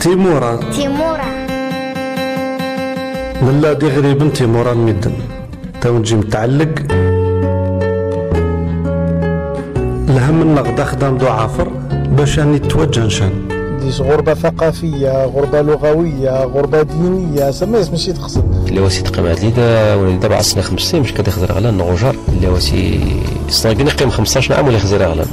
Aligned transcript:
تيمورا. 0.00 0.56
تيمورا. 0.72 1.30
نلا 3.42 3.72
دي 3.72 3.88
غريب 3.88 4.32
تيمورا 4.32 4.72
الميدن 4.72 5.12
تو 5.80 5.98
نجي 5.98 6.16
متعلق. 6.16 6.68
الهم 10.08 10.42
النقد 10.42 10.80
خدام 10.82 11.18
دو 11.18 11.26
عافر 11.26 11.68
باش 12.16 12.38
راني 12.38 12.58
توجه 12.58 13.04
نشان 13.06 13.32
ديس 13.82 14.00
غربة 14.00 14.34
ثقافية 14.34 15.24
غربة 15.24 15.62
لغوية 15.62 16.44
غربة 16.44 16.82
دينية. 16.82 17.50
سما 17.50 17.78
ماشي 17.90 18.12
تقصد 18.12 18.44
اللي 18.68 18.80
واسي 18.80 19.02
تقيم 19.02 19.26
هاد 19.26 19.38
ليدا 19.40 19.94
ولا 19.94 20.16
دابا 20.18 20.36
عصنا 20.36 20.62
خمس 20.62 20.80
سنين 20.80 21.02
مش 21.02 21.12
كده 21.14 21.30
خزر 21.30 21.52
غلان 21.52 21.76
نغوجر 21.78 22.16
اللي 22.28 22.48
واسي 22.48 23.00
صناقين 23.48 23.88
قيم 23.88 24.10
15 24.10 24.54
عام 24.54 24.66
ولا 24.66 24.78
خزر 24.78 25.02
غلان 25.02 25.26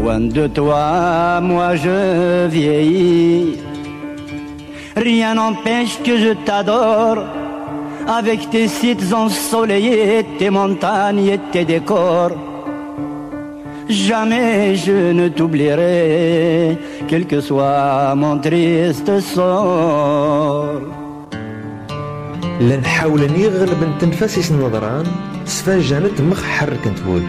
Loin 0.00 0.20
de 0.20 0.46
toi, 0.46 1.40
moi 1.42 1.76
je 1.76 2.46
vieillis. 2.48 3.56
Rien 4.96 5.34
n'empêche 5.34 5.98
que 6.02 6.16
je 6.18 6.32
t'adore. 6.46 7.18
Avec 8.08 8.50
tes 8.50 8.68
sites 8.68 9.12
ensoleillés, 9.12 10.24
tes 10.38 10.50
montagnes 10.50 11.26
et 11.26 11.40
tes 11.52 11.64
décors. 11.64 12.36
Jamais 13.88 14.74
je 14.74 15.12
ne 15.12 15.28
t'oublierai, 15.28 16.76
quel 17.08 17.26
que 17.26 17.40
soit 17.40 18.14
mon 18.16 18.38
triste 18.38 19.20
sort. 19.20 20.82
لان 22.60 22.84
حاول 22.84 23.20
يغلب 23.20 23.98
تنفاسيس 24.00 24.50
النظران 24.50 25.06
سفاجانت 25.44 26.20
مخ 26.20 26.44
حركنت 26.44 27.00
بول 27.00 27.22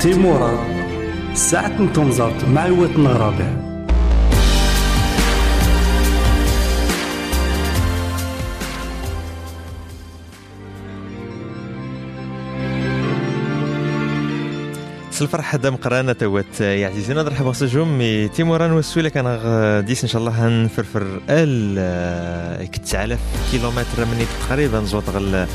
تيمورا 0.00 0.64
ساعة 1.34 1.82
نتوم 1.82 2.10
زارت 2.10 2.44
مع 2.44 2.66
الوات 2.66 2.90
نغرابع 2.98 3.70
الفرحة 15.22 15.58
دام 15.58 15.76
قرانا 15.76 16.12
توات 16.12 16.60
يا 16.60 16.88
عزيزي 16.88 17.14
نضرب 17.14 17.32
حبا 17.32 17.52
سجوم 17.52 17.98
مي 17.98 18.28
تيموران 18.28 18.72
وسوي 18.72 19.02
لك. 19.02 19.16
أنا 19.16 19.80
ديس 19.80 20.02
إن 20.02 20.08
شاء 20.08 20.20
الله 20.20 20.46
هنفرفر 20.46 21.20
ال 21.28 22.70
9000 22.70 23.18
كيلومتر 23.50 24.04
مني 24.12 24.24
تقريبا 24.48 24.80
زوط 24.80 25.10
غل 25.10 25.46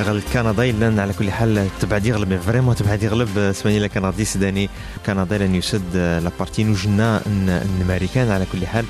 غل 0.00 0.22
كندا 0.32 0.64
إلا 0.70 1.02
على 1.02 1.12
كل 1.12 1.30
حال 1.30 1.68
تبعد 1.80 2.06
يغلب 2.06 2.40
فريمون 2.40 2.74
تبعد 2.74 3.02
يغلب 3.02 3.52
سمعني 3.52 3.78
لك 3.78 3.96
أنا 3.96 4.10
ديس 4.10 4.36
داني 4.36 4.70
كندا 5.06 5.38
لأن 5.38 5.54
يسد 5.54 5.96
لابارتي 5.96 6.64
نوجنا 6.64 7.22
الامريكان 7.26 8.30
على 8.30 8.46
كل 8.52 8.66
حال. 8.66 8.84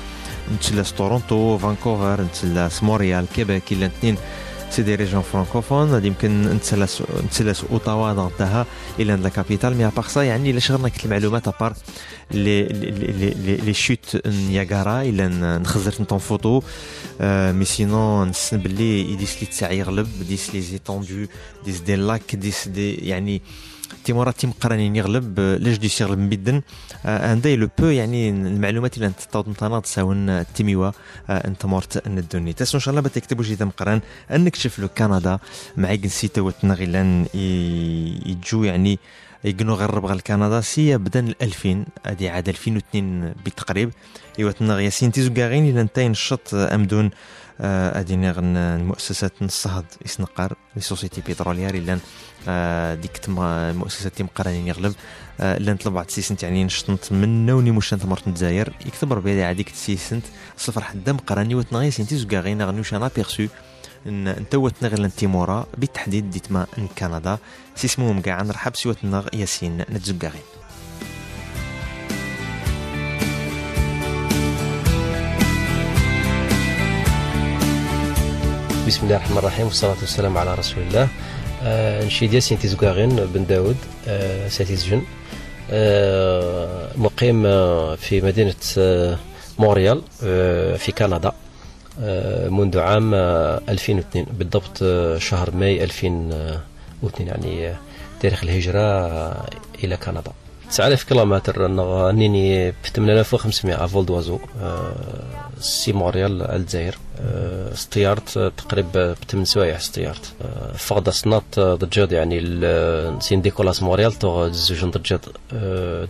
نتسلاس 0.55 0.93
تورونتو 0.93 1.57
فانكوفر 1.57 2.21
نتسلاس 2.21 2.83
مونريال 2.83 3.25
كيبيك 3.35 3.71
إلا 3.71 3.85
اثنين. 3.85 4.17
سي 4.73 4.83
دي 4.83 4.95
ريجون 4.95 5.21
فرانكوفون 5.21 5.93
غادي 5.93 6.07
يمكن 6.07 6.41
نتسلس 6.41 7.03
نتسلس 7.25 7.63
أوتاوا 7.71 8.13
ضغطها 8.13 8.65
إلى 8.99 9.15
لا 9.15 9.29
كابيتال. 9.29 9.77
مي 9.77 9.85
ابار 9.85 10.07
سا 10.07 10.23
يعني 10.23 10.49
إلا 10.51 10.59
شغلنا 10.59 10.89
كت 10.89 11.05
المعلومات 11.05 11.47
ابار 11.47 11.73
لي 12.31 12.63
لي 12.63 13.55
لي 13.55 13.73
شوت 13.73 14.27
نياغارا 14.27 15.01
إلا 15.01 15.27
نخزرت 15.57 16.01
نطون 16.01 16.19
فوتو 16.19 16.61
مي 17.51 17.65
سينون 17.65 18.29
نسن 18.29 18.57
باللي 18.57 19.11
يديس 19.11 19.41
لي 19.41 19.47
تاع 19.59 19.71
يغلب 19.71 20.07
ديس 20.27 20.55
لي 20.55 20.61
زيتوندو 20.61 21.25
ديس 21.65 21.79
دي 21.79 21.95
لاك 21.95 22.35
ديس 22.35 22.67
دي 22.67 22.95
يعني 22.95 23.41
تيمورا 24.05 24.31
تيم 24.31 24.51
قراني 24.51 24.97
يغلب 24.97 25.39
لاش 25.39 25.77
دي 25.77 25.91
يغلب 26.01 26.19
مبدن 26.19 26.61
عندي 27.05 27.55
لو 27.55 27.69
بو 27.79 27.85
يعني 27.85 28.29
المعلومات 28.29 28.95
اللي 28.95 29.07
أنت 29.07 29.19
تعود 29.19 29.49
متناض 29.49 29.85
ساون 29.85 30.45
تيميوا 30.55 30.91
أنت 31.29 31.65
مورت 31.65 32.07
أن 32.07 32.17
الدنيا. 32.17 32.51
تاسو 32.51 32.77
إن 32.77 32.81
شاء 32.81 32.91
الله 32.91 33.01
بتكتبوا 33.01 33.43
جيدا 33.43 33.65
مقران. 33.65 34.01
نكتشف 34.31 34.79
لو 34.79 34.87
كندا 34.87 35.39
مع 35.77 35.97
سيتا 36.05 36.41
وتنغيلان 36.41 37.25
يجو 38.25 38.63
يعني 38.63 38.99
يقنو 39.43 39.73
غرب 39.73 40.05
غير 40.05 40.21
كندا 40.21 40.61
سي 40.61 40.97
بدا 40.97 41.33
2000 41.41 41.85
هذه 42.05 42.29
عاد 42.29 42.49
2002 42.49 43.33
بالتقريب 43.45 43.91
إيوا 44.39 44.51
تنغ 44.51 44.79
ياسين 44.79 45.11
تيزو 45.11 45.33
كاغين 45.33 45.69
إلى 45.69 45.81
انتين 45.81 46.11
الشط 46.11 46.53
امدون 46.53 47.11
ادينا 47.59 48.31
غن 48.31 48.57
المؤسسات 48.57 49.41
الصهد 49.41 49.85
يسنقر 50.05 50.55
لي 50.75 50.81
سوسيتي 50.81 51.21
بيتروليير 51.21 51.75
الا 51.75 51.99
ديك 52.95 53.21
المؤسسات 53.27 54.13
تيم 54.13 54.27
قرانين 54.27 54.67
يغلب 54.67 54.93
لأن 55.39 55.77
طلبعت 55.77 56.11
سيسنت 56.11 56.43
يعني 56.43 56.63
نشطنت 56.63 57.11
من 57.11 57.45
نوني 57.45 57.71
مش 57.71 57.93
انت 57.93 58.05
مرت 58.05 58.27
الجزائر. 58.27 58.73
يكتب 58.85 59.13
ربي 59.13 59.43
عاديك 59.43 59.69
سيسنت 59.69 60.25
صفر 60.57 60.83
حدا 60.83 61.13
مقراني 61.13 61.55
وتنغي 61.55 61.91
سنتي 61.91 62.17
زكاغين 62.17 62.61
غنوش 62.61 62.93
أنا 62.93 63.11
بيرسو. 63.15 63.47
أنت 64.07 64.55
وتنغ 64.55 65.07
تيمورا 65.07 65.65
بالتحديد 65.77 66.29
ديت 66.29 66.51
ما 66.51 66.65
إن 66.77 66.87
كندا. 66.87 67.37
سيسمو 67.75 68.13
مقاع 68.13 68.41
نرحب 68.41 68.75
سوى 68.75 68.93
تنغ 68.93 69.27
ياسين 69.33 69.77
نتزكاغين 69.77 70.41
بسم 78.87 79.03
الله 79.05 79.15
الرحمن 79.15 79.37
الرحيم 79.37 79.65
والصلاة 79.65 79.95
والسلام 80.01 80.37
على 80.37 80.53
رسول 80.55 80.83
الله. 80.83 81.07
آه 81.63 82.05
نشيد 82.05 82.33
ياسين 82.33 82.59
تيزوغاغين 82.59 83.15
بن 83.15 83.45
داود 83.45 83.75
آه 84.07 84.47
ساتيزجن 84.47 85.01
آه 85.71 86.89
مقيم 86.97 87.45
آه 87.45 87.95
في 87.95 88.21
مدينة 88.21 88.53
مونريال 89.59 90.01
آه 90.23 90.75
في 90.75 90.91
كندا 90.91 91.31
منذ 92.49 92.79
عام 92.79 93.13
آه 93.13 93.61
2002 93.69 94.25
بالضبط 94.39 94.83
شهر 95.21 95.51
ماي 95.55 95.83
2002 95.83 97.27
يعني 97.27 97.73
تاريخ 98.21 98.43
الهجرة 98.43 98.81
إلى 99.83 99.97
كندا. 99.97 100.31
9000 100.73 101.03
كيلومتر 101.03 101.67
نيني 102.11 102.71
ب 102.71 102.73
8500 102.83 103.83
à 103.85 103.90
vol 103.90 104.05
d'oiseau 104.05 104.39
سي 105.59 105.93
موريال 105.93 106.41
الجزائر 106.41 106.97
استيارت 107.73 108.29
تقريبا 108.57 109.13
ب 109.13 109.15
8 109.29 109.45
سوايع 109.45 109.75
استيارت 109.75 110.33
فقد 110.77 111.09
صنات 111.09 111.59
ضجاد 111.59 112.11
يعني 112.11 112.39
سين 113.21 113.41
ديكولاس 113.41 113.83
موريال 113.83 114.13
تو 114.13 114.47
زوج 114.47 114.85
ضجاد 114.85 115.19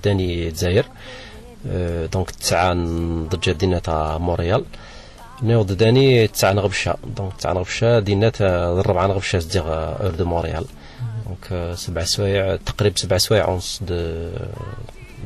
داني 0.04 0.48
الجزائر. 0.48 0.86
دونك 2.14 2.32
تسعة 2.32 2.74
ضجاد 3.30 3.58
دينا 3.58 3.80
تاع 3.80 4.18
موريال. 4.18 4.66
نيوض 5.42 5.72
داني 5.72 6.28
تسعة 6.28 6.54
نغبشة 6.54 6.96
دونك 7.18 7.34
تسعة 7.34 7.54
نغبشة 7.54 8.00
دينا 8.00 8.32
الربعة 8.80 9.08
نغبشة 9.08 9.40
زديغ 9.40 9.68
اور 9.68 10.12
دو 10.18 10.26
موريال. 10.26 10.66
دونك 11.34 11.76
سبع 11.76 12.04
سوايع 12.04 12.56
تقريبا 12.56 12.96
سبع 12.98 13.18
سوايع 13.18 13.50
ونص 13.50 13.80
دو 13.84 14.30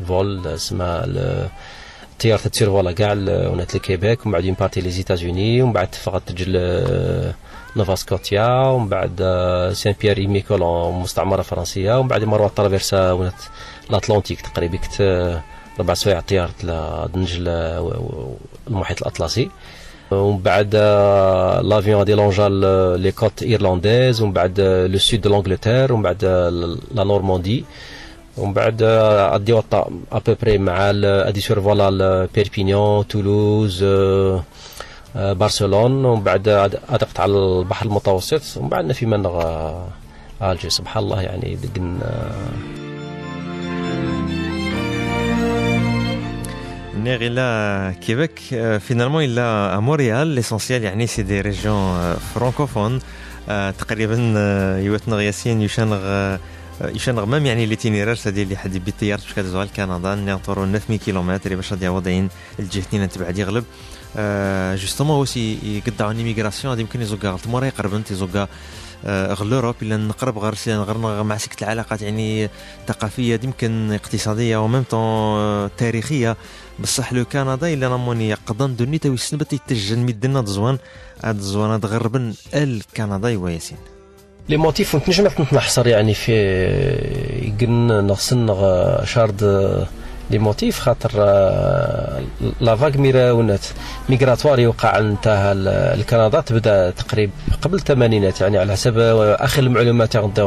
vol 0.08 0.60
سما 0.60 1.04
الطيارة 2.14 2.42
ت 2.48 2.68
survola 2.68 2.92
كاع 2.92 3.12
ونات 3.28 3.76
لكيبيك 3.76 4.26
ومن 4.26 4.34
بعد 4.34 4.46
en 4.46 4.54
partie 4.54 4.82
les 4.82 4.90
États-Unis 4.90 5.62
ومن 5.62 5.74
بعد 5.74 5.96
فقط 5.96 6.22
تجي 6.22 6.46
نوفا 7.76 7.96
سكوتيا 7.96 8.48
ومن 8.68 8.90
بعد 8.90 9.16
Saint-Pierre-et-Miquelon 9.74 10.60
مستعمرة 10.94 11.42
فرنسية 11.42 12.00
ومن 12.00 12.08
بعد 12.08 12.24
مروة 12.24 12.52
ترافيرسا 12.56 13.12
ونات 13.12 13.42
الأطلنطيك 13.90 14.42
تقريبا 14.42 14.78
كت 14.78 15.02
ربع 15.80 15.94
سوايع 15.94 16.20
طيارة 16.20 16.54
دنج 17.14 17.36
المحيط 18.68 19.02
الأطلسي 19.02 19.50
ومن 20.12 20.38
بعد 20.38 20.76
l'avion 21.70 22.00
غادي 22.00 22.14
longea 22.14 22.50
les 22.98 23.12
côtes 23.12 23.44
irlandaises 23.44 24.22
ومن 24.22 24.34
بعد 24.34 24.60
le 24.92 24.98
sud 24.98 25.22
de 25.22 25.30
l'Angleterre 25.30 25.94
ومن 25.94 26.04
بعد 26.04 26.26
لا 26.96 27.04
نورماندي 27.04 27.66
ومن 28.38 28.54
بعد 28.54 28.84
غادي 29.34 29.54
وطا 29.54 29.90
ابوبري 30.12 30.58
مع 30.58 30.92
سور 31.38 31.62
فوالا 31.62 32.28
بيربينيون 32.36 33.08
تولوز 33.08 33.86
برشلون 35.16 36.06
ومن 36.06 36.24
بعد 36.24 36.48
ادقت 36.90 37.20
على 37.20 37.32
البحر 37.32 37.86
المتوسط. 37.86 38.58
ومن 38.58 38.70
بعد 38.70 38.92
في 38.92 39.06
منغ 39.06 39.34
آلجي. 40.42 40.70
سبحان 40.70 41.04
الله 41.04 41.22
يعني 41.22 41.56
دقن 41.56 42.00
نيغ 47.08 47.20
إلى 47.22 47.96
كيبك 48.02 48.40
فينالمون 48.80 49.24
إلى 49.24 49.78
مونريال 49.82 50.28
ليسونسيال 50.28 50.84
يعني 50.84 51.08
سي 51.08 51.24
دي 51.24 51.42
ريجيون 51.42 52.16
فرانكوفون 52.16 53.00
تقريبا 53.48 54.16
يوتنغ 54.84 55.22
ياسين 55.22 55.62
يشانغ 55.62 56.38
يشانغ 56.82 57.26
مام 57.26 57.46
يعني 57.46 57.66
ليتينيرار 57.66 58.16
سادي 58.16 58.44
اللي 58.44 58.58
حد 58.58 58.78
بالطيارة 58.78 59.22
باش 59.22 59.34
كتزوال 59.34 59.74
كندا 59.74 60.16
نعطرو 60.16 60.66
900 60.66 61.00
كيلومتر 61.00 61.56
باش 61.56 61.72
غادي 61.74 61.88
وضعين 61.88 62.30
الجهتين 62.60 63.10
تبعد 63.10 63.38
يغلب. 63.38 63.64
جوستومون 64.82 65.16
هو 65.16 65.26
سي 65.26 65.60
يقطعوا 65.64 66.12
ايميغراسيون 66.12 66.72
غادي 66.72 66.82
يمكن 66.82 67.02
يزوكا 67.02 67.30
غلط. 67.30 67.48
مورا 67.48 67.66
يقربن 67.66 68.04
تيزوكا 68.04 68.48
غير 69.06 69.44
لوروب 69.44 69.76
الا 69.82 69.98
نقرب 69.98 70.38
غير 70.38 70.56
غير 70.68 70.98
مع 70.98 71.38
سكت 71.38 71.64
العلاقات 71.64 72.02
يعني 72.02 72.50
ثقافية 72.88 73.40
يمكن 73.44 73.92
اقتصادية 73.92 74.58
وميم 74.58 74.84
طون 74.84 75.70
تاريخية. 75.78 76.38
بصح 76.80 77.14
لو 77.14 77.26
كندا 77.26 77.74
إلا 77.74 77.88
نموني 77.88 78.34
قدان 78.34 78.76
دوني 78.76 78.98
تو 78.98 79.16
سنبت 79.16 79.54
يتجن 79.54 80.00
ميدنا 80.00 80.42
دزوان 80.42 80.78
هاد 81.24 81.40
زوان 81.40 81.80
غربن 81.86 82.34
الكندا 82.56 83.30
ياسين. 83.30 83.78
لي 84.50 84.58
موتيف 84.58 84.96
نتنجم 84.96 85.28
نحصر 85.54 85.88
يعني 85.88 86.14
في 86.14 86.34
يقن 87.48 87.88
نغسن 87.88 88.48
شارد 89.06 89.42
لي 90.32 90.38
موتيف 90.38 90.80
خاطر 90.80 91.12
لا 92.62 92.76
فاغ 92.76 92.98
ميراونات. 92.98 93.66
ميغراتوار 94.10 94.60
يوقع 94.60 95.00
نتاع 95.00 95.52
الكندا 95.58 96.42
تبدا 96.42 96.90
تقريبا 96.90 97.34
قبل 97.62 97.76
الثمانينات 97.76 98.42
يعني 98.42 98.58
على 98.58 98.72
حسب 98.72 98.98
آخر 99.40 99.64
المعلومات 99.64 100.16
عندي 100.16 100.42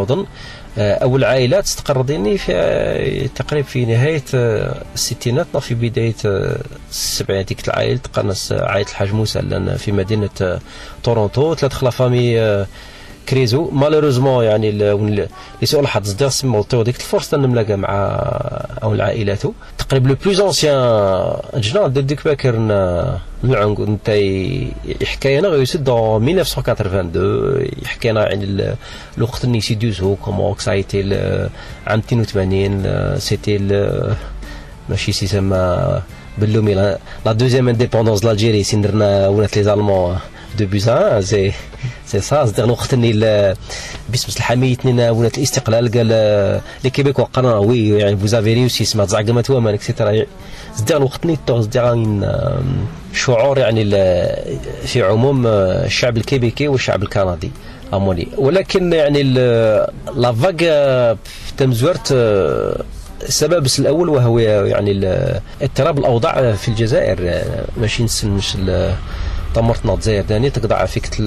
اظن 0.79 1.03
اول 1.03 1.25
عائلات 1.25 1.65
استقرديني 1.65 2.39
في 2.39 3.29
تقريبا 3.35 3.67
في 3.69 3.85
نهاية 3.85 4.23
الستينات 4.35 5.47
في 5.61 5.75
بداية 5.75 6.15
السبعينات. 6.91 7.49
ديك 7.49 7.69
العائلة 7.69 7.97
تقنص 7.97 8.53
عائلة 8.53 8.89
الحاج 8.91 9.13
موسى 9.13 9.39
في 9.79 9.93
مدينة 9.93 10.61
تورونتو 11.03 11.55
ثلاث 11.55 11.73
خلافامي 11.73 12.41
كريزو. 13.31 13.71
مالوروزمون 13.71 14.45
يعني 14.45 14.71
لسوء 15.63 15.81
الحظ 15.81 16.13
دار 16.13 16.29
سموتو 16.29 16.83
ديك 16.83 16.97
الفرصة 16.97 17.37
نملاقى 17.37 17.77
مع 17.77 17.89
أو 18.83 18.91
عائلاته 19.01 19.53
تقريبا 19.79 20.09
لو 20.09 20.17
بلوز 20.25 20.41
اونسيان 20.41 21.37
جنرال 21.55 21.93
دو 21.93 22.01
ديك 22.01 22.25
باكر 22.25 22.59
نعنق 23.43 23.81
أنت 23.81 24.09
يحكي 25.01 25.39
أنا 25.39 25.49
يسد 25.49 25.85
دون 25.85 26.29
1982 26.29 27.69
يحكي 27.83 28.11
أنا 28.11 28.29
يعني 28.29 28.75
الوقت 29.19 29.45
اللي 29.45 29.61
سيدوزو 29.61 30.17
كومون 30.17 30.55
سايتي 30.59 31.03
عام 31.87 31.99
82 31.99 33.19
سيتي 33.19 33.59
ماشي 34.89 35.13
سي 35.13 35.27
سما 35.27 36.03
باللومي. 36.39 36.75
لا 37.27 37.33
دوزيام 37.33 37.69
انديبوندونس 37.69 38.25
لالجيري 38.25 38.63
سندرنا 38.63 39.29
ولات 39.29 39.57
لي 39.57 39.63
زالمون 39.63 40.19
دو 40.59 40.67
بوزان 40.67 41.23
سي 41.23 41.53
سي 42.07 42.21
سا 42.21 42.45
صدق 42.45 42.65
الوقت 42.65 42.95
اللي 42.95 43.55
باسم 44.09 44.33
الحمية 44.37 44.75
تنين 44.75 45.01
ولات 45.01 45.39
الاستقلال 45.39 45.91
قال 45.91 46.07
لي 46.85 46.91
كيبيك 46.91 47.19
وقرنا 47.19 47.55
وي 47.55 47.89
يعني 47.89 48.17
فوزافي 48.17 48.55
ريوسي 48.55 48.85
سما 48.85 49.07
زعقمت 49.07 49.51
وما 49.51 49.75
اكسيتيرا 49.75 50.27
صدق 50.77 50.97
الوقت 50.97 51.25
اللي 51.25 51.63
صدق 51.63 52.21
شعور 53.15 53.59
يعني 53.59 53.85
في 54.87 55.03
عموم 55.03 55.47
الشعب 55.47 56.17
الكيبيكي 56.17 56.69
والشعب 56.69 57.03
الكندي 57.03 57.51
اموني 57.95 58.29
ولكن 58.39 58.93
يعني 58.93 59.23
لا 59.23 60.33
فاغ 60.33 61.17
تمزورت 61.57 62.13
السبب 63.23 63.67
الأول 63.79 64.09
وهو 64.09 64.39
يعني 64.39 65.07
اضطراب 65.63 65.99
الأوضاع 65.99 66.53
في 66.53 66.69
الجزائر 66.69 67.43
ماشي 67.77 68.05
نسن 68.05 68.41
طمرتنا 69.55 69.95
الجزائر 69.95 70.25
داني 70.25 70.51
تقطع 70.51 70.85
فيك 70.85 71.21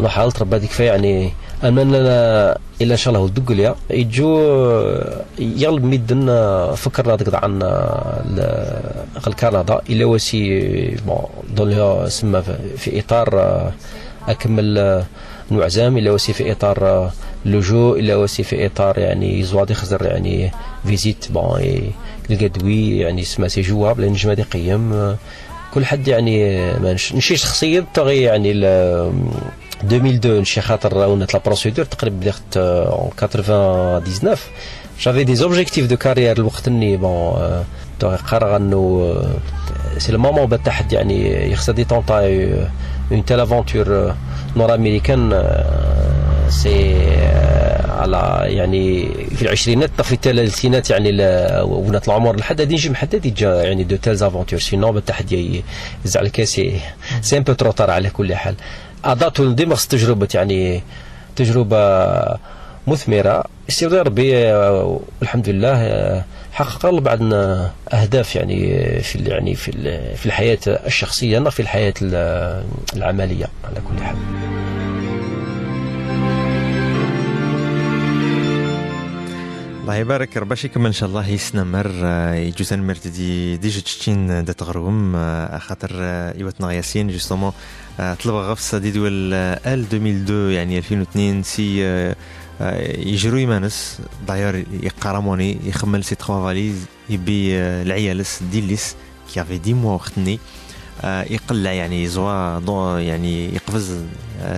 لحال 0.00 0.32
تربى 0.32 0.60
فيها 0.60 0.86
يعني 0.86 1.32
أمان 1.64 1.92
لنا 1.92 2.58
إلا 2.80 2.92
إن 2.92 2.96
شاء 2.96 3.14
الله 3.14 3.26
الدقليا 3.26 3.74
يجو 3.90 4.30
يغلب 5.38 5.84
ميدن 5.84 6.26
فكرنا 6.76 7.16
ديك 7.16 7.34
عن 7.34 7.58
كندا 9.40 9.80
إلا 9.90 10.04
وسي 10.04 10.60
بون 11.06 11.18
دون 11.56 12.08
سما 12.10 12.42
في 12.76 12.98
إطار 13.00 13.28
أكمل 14.28 15.02
نعزام 15.50 15.98
إلا 15.98 16.10
وسي 16.10 16.32
في 16.32 16.52
إطار 16.52 17.10
لجوء 17.44 18.00
إلا 18.00 18.16
وسي 18.16 18.42
في 18.42 18.66
إطار 18.66 18.98
يعني 18.98 19.42
زوادي 19.42 19.74
خزر 19.74 20.06
يعني 20.06 20.50
فيزيت 20.86 21.26
بون 21.30 21.60
القدوي 22.30 22.98
يعني 22.98 23.24
سما 23.24 23.48
سي 23.48 23.60
جواب 23.60 24.00
لأن 24.00 24.10
نجم 24.10 24.34
قيم 24.34 25.16
كل 25.74 25.86
حد 25.86 26.08
يعني 26.08 26.56
ما 26.78 26.92
نشي 26.92 27.36
شخصيا 27.36 27.84
طغي 27.94 28.22
يعني 28.22 28.52
2002 28.52 30.40
نشي 30.40 30.60
خاطر 30.60 30.98
ونت 31.08 31.34
لا 31.34 31.40
بروسيدور 31.46 31.84
تقريبا 31.84 32.32
اون 32.56 33.10
99 33.16 34.36
جافي 35.00 35.24
دي 35.24 35.34
زوبجيكتيف 35.36 35.86
دو 35.86 35.96
كارير 35.96 36.36
الوقت 36.38 36.68
إني 36.68 36.96
بون 36.96 37.64
قرر 38.00 38.56
إنه 38.56 39.14
سي 39.98 40.12
لو 40.12 40.18
مومون 40.18 40.46
بدا 40.46 40.70
حد 40.70 40.92
يعني 40.92 41.50
يخص 41.52 41.70
دي 41.70 41.84
طونطا 41.84 42.20
اون 43.12 43.24
تيل 43.24 43.40
افونتور 43.40 44.14
نور 44.56 44.74
امريكان 44.74 45.44
سي 46.48 46.94
على 47.94 48.44
يعني 48.46 49.08
في 49.36 49.42
العشرينات 49.42 50.02
في 50.02 50.12
الثلاثينات 50.12 50.90
يعني 50.90 51.10
ونات 51.62 52.08
العمر 52.08 52.36
لحد 52.36 52.60
هذه 52.60 52.72
نجم 52.72 52.94
حتى 52.94 53.18
جا 53.18 53.62
يعني 53.62 53.84
دو 53.84 53.96
تيلز 53.96 54.22
افونتور 54.22 54.58
سينو 54.58 54.92
بالتحدي 54.92 55.64
يزعل 56.04 56.28
كاسي 56.28 56.80
سي 57.20 57.36
ان 57.36 57.42
بو 57.42 57.52
ترو 57.52 57.72
على 57.80 58.10
كل 58.10 58.34
حال. 58.34 58.54
ادات 59.04 59.40
ديما 59.40 59.74
خص 59.74 59.86
تجربة 59.86 60.28
يعني 60.34 60.82
تجربة 61.36 61.78
مثمرة. 62.86 63.44
استودع 63.68 64.02
ربي 64.02 64.52
والحمد 65.20 65.48
لله 65.48 66.24
حقق 66.52 66.90
بعض 66.90 67.18
أهداف 67.92 68.36
يعني 68.36 68.84
في 69.00 69.18
يعني 69.18 69.54
في 69.54 69.72
في 70.16 70.26
الحياة 70.26 70.58
الشخصية 70.66 71.38
في 71.38 71.60
الحياة 71.60 71.94
العملية 72.96 73.48
على 73.64 73.80
كل 73.88 74.04
حال. 74.04 74.16
الله 79.84 79.96
يبارك. 79.96 80.36
رباشي 80.36 80.68
كما 80.68 80.88
إن 80.88 80.92
شاء 80.92 81.08
الله 81.08 81.28
يستمر 81.28 81.90
يجوز 82.34 82.72
مرت 82.72 83.08
دي 83.08 83.56
دي 83.56 83.68
جتشين 83.68 84.44
دا 84.44 84.52
تغروم 84.52 85.12
خاطر 85.58 85.90
ايوتنا 86.00 86.72
ياسين 86.72 87.08
جوستومون 87.08 87.52
طلب 87.98 88.34
غفص 88.34 88.74
دي 88.74 88.90
دول 88.90 89.34
أل 89.34 89.58
2002 89.66 90.50
يعني 90.50 90.78
2002 90.78 91.42
سي 91.42 91.78
يجرو 93.10 93.36
يمانس. 93.36 94.00
داير 94.28 94.64
يقارموني 94.82 95.58
يخمل 95.64 96.04
سي 96.04 96.14
تخوا 96.14 96.44
فاليز 96.46 96.86
يبي 97.10 97.56
العيالس 97.56 98.42
ديليس 98.42 98.96
كي 99.32 99.40
افي 99.40 99.58
دي 99.58 99.74
موا 99.74 99.94
وقتني 99.94 100.38
يقلع 101.04 101.72
يعني 101.72 102.06
زوا 102.06 102.58
دو 102.58 102.96
يعني 102.96 103.54
يقفز 103.54 104.04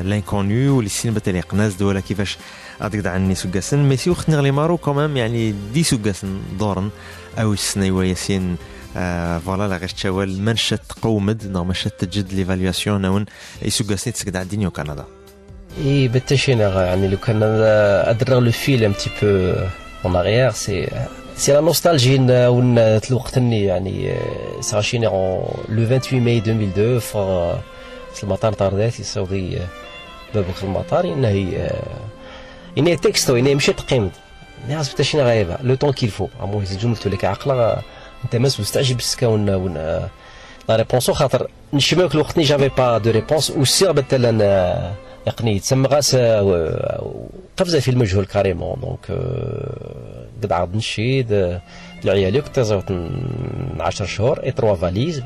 لانكونيو 0.02 0.76
واللي 0.76 0.90
سين 0.90 1.14
بتالي 1.14 1.40
قناز 1.40 1.75
دولا 1.75 2.00
كيفاش 2.00 2.38
غادي 2.82 3.08
عني 3.08 3.34
سوكاسن 3.34 3.78
مي 3.78 3.96
سي 3.96 4.11
وقت 4.11 4.28
نغلي 4.28 4.50
مارو 4.50 4.76
كومام 4.76 5.17
يعني 5.17 5.55
دي 5.75 5.82
سوكاسن 5.82 6.40
دورن. 6.59 6.90
أو 7.38 7.52
السنة 7.52 8.04
ياسين 8.04 8.56
فوالا 9.47 9.68
لا 9.68 9.76
غير 9.76 9.88
تشاول 9.88 10.40
منشت 10.40 10.80
تقومد 10.88 11.47
نو 11.47 11.64
منشت 11.64 11.92
تجد 11.99 12.33
ليفالياسيون 12.33 13.02
نون 13.02 13.26
أي 13.64 13.71
سوكاسن 13.71 14.12
تسقد 14.12 14.37
عندي 14.37 14.56
نيو 14.56 14.71
كندا. 14.71 15.04
إي 15.85 16.09
بالتشين 16.09 16.61
يعني 16.61 17.09
لو 17.09 17.16
كان 17.16 17.42
أدرغ 17.42 18.38
لو 18.38 18.50
فيل 18.50 18.85
ان 18.85 18.97
تي 18.97 19.11
بو 19.23 19.54
اون 20.04 20.16
اريير 20.16 20.50
سي 20.50 20.88
سي 21.37 21.52
لا 21.52 21.61
نوستالجي 21.61 22.14
ون 22.30 22.78
الوقت 22.78 23.37
يعني 23.37 24.14
ساشيني 24.61 25.06
لو 25.06 25.49
28 25.68 26.23
ماي 26.23 26.38
2002 26.38 26.99
في 28.14 28.25
المطار 28.25 28.52
طاردات 28.52 29.00
يسوي 29.00 29.59
باب 30.35 30.45
المطار 30.62 31.04
إنه 31.04 31.68
إني 32.78 32.97
تكستو 32.97 33.37
إني 33.37 33.54
مشي 33.54 33.73
تقيم 33.73 34.11
ناس 34.68 34.90
حتى 34.90 35.04
شي 35.04 35.23
غايبه 35.23 35.56
لو 35.62 35.75
طون 35.75 35.92
كيل 35.92 36.09
فو 36.09 36.28
امو 36.42 36.59
قلت 36.59 37.09
لك 37.09 37.25
عقله 37.25 37.83
انت 38.25 38.37
ماس 38.37 38.61
مستعجب 38.61 39.00
سكا 39.00 39.26
ون 39.26 39.47
لا 40.68 40.76
ريبونس 40.76 41.11
خاطر 41.11 41.50
نشموك 41.73 42.14
الوقت 42.14 42.38
ني 42.38 42.45
جافي 42.45 42.68
با 42.68 42.99
دو 42.99 43.11
ريبونس 43.11 43.50
وسير 43.50 43.92
مثلا 43.92 44.97
يقني 45.26 45.59
تسمى 45.59 45.88
غاس 45.88 46.16
قفزه 47.56 47.80
في 47.80 47.90
المجهول 47.90 48.25
كاريمون 48.25 48.80
دونك 48.80 49.21
قد 50.42 50.52
عرض 50.52 50.76
نشيد 50.76 51.59
العيال 52.04 52.40
كنت 52.40 52.61
زوت 52.61 52.92
10 53.80 54.06
شهور 54.06 54.42
اي 54.42 54.50
تروا 54.50 54.75
فاليز 54.75 55.23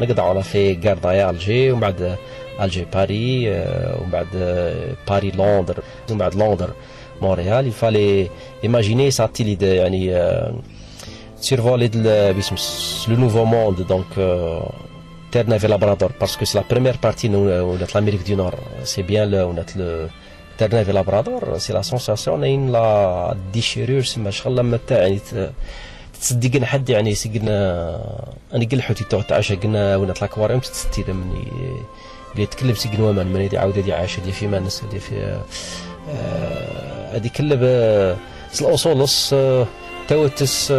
نقطعوا 0.00 0.28
على 0.28 0.42
في 0.42 0.74
كاردايا 0.74 1.30
الجي 1.30 1.72
ومن 1.72 1.80
بعد 1.80 2.16
الجي 2.62 2.86
باري 2.94 3.48
ومن 4.00 4.10
بعد 4.12 4.26
باري 5.08 5.30
لندر 5.30 5.78
ومن 6.10 6.18
بعد 6.18 6.34
لندر 6.34 6.70
مونريال 7.22 7.66
يفالي 7.66 8.30
ايماجيني 8.64 9.10
ساتيلي 9.10 9.76
يعني 9.76 10.02
سيرفولي 11.40 11.88
باسم 11.88 12.56
لو 13.08 13.16
نوفو 13.16 13.44
موند 13.44 13.82
دونك 13.82 14.12
تيرنا 15.32 15.58
في 15.58 15.66
لابرادور 15.68 16.12
باسكو 16.20 16.44
سي 16.44 16.58
لا 16.58 16.64
بريمير 16.70 16.96
بارتي 17.02 17.28
ونات 17.28 17.94
لامريك 17.94 18.28
دو 18.28 18.36
نور 18.36 18.54
سي 18.84 19.02
بيان 19.02 19.34
ونات 19.34 19.70
تيرنا 20.58 20.84
في 20.84 20.92
لابرادور 20.92 21.58
سي 21.58 21.72
لا 21.72 21.82
سونساسيون 21.82 22.40
ناين 22.40 22.72
لا 22.72 23.36
ديشيرور 23.52 24.02
سما 24.02 24.30
شغل 24.30 24.56
لما 24.56 24.78
يعني 24.90 25.20
تصدقنا 26.20 26.66
حد 26.66 26.88
يعني 26.88 27.14
سقنا 27.14 27.56
أنا 28.54 28.64
قل 28.64 28.82
حوتي 28.82 29.04
تو 29.04 29.20
تعشى 29.20 29.56
قلنا 29.56 29.96
ونات 29.96 30.20
لاكواريوم 30.22 30.60
تستيد 30.60 31.10
مني 31.10 31.44
بلي 32.36 32.46
تكلم 32.46 32.74
سي 32.74 32.88
قنوامان 32.88 33.26
من 33.26 33.40
هذه 33.40 33.58
عاود 33.58 33.78
هذه 33.78 33.94
عاش 33.94 34.20
هذه 34.20 34.30
في 34.30 34.46
مأنس 34.46 34.84
هذه 34.84 34.98
في 34.98 35.40
هذه 37.12 37.28
كلب 37.36 37.62
الاصولص 38.60 39.34
توتس 40.08 40.72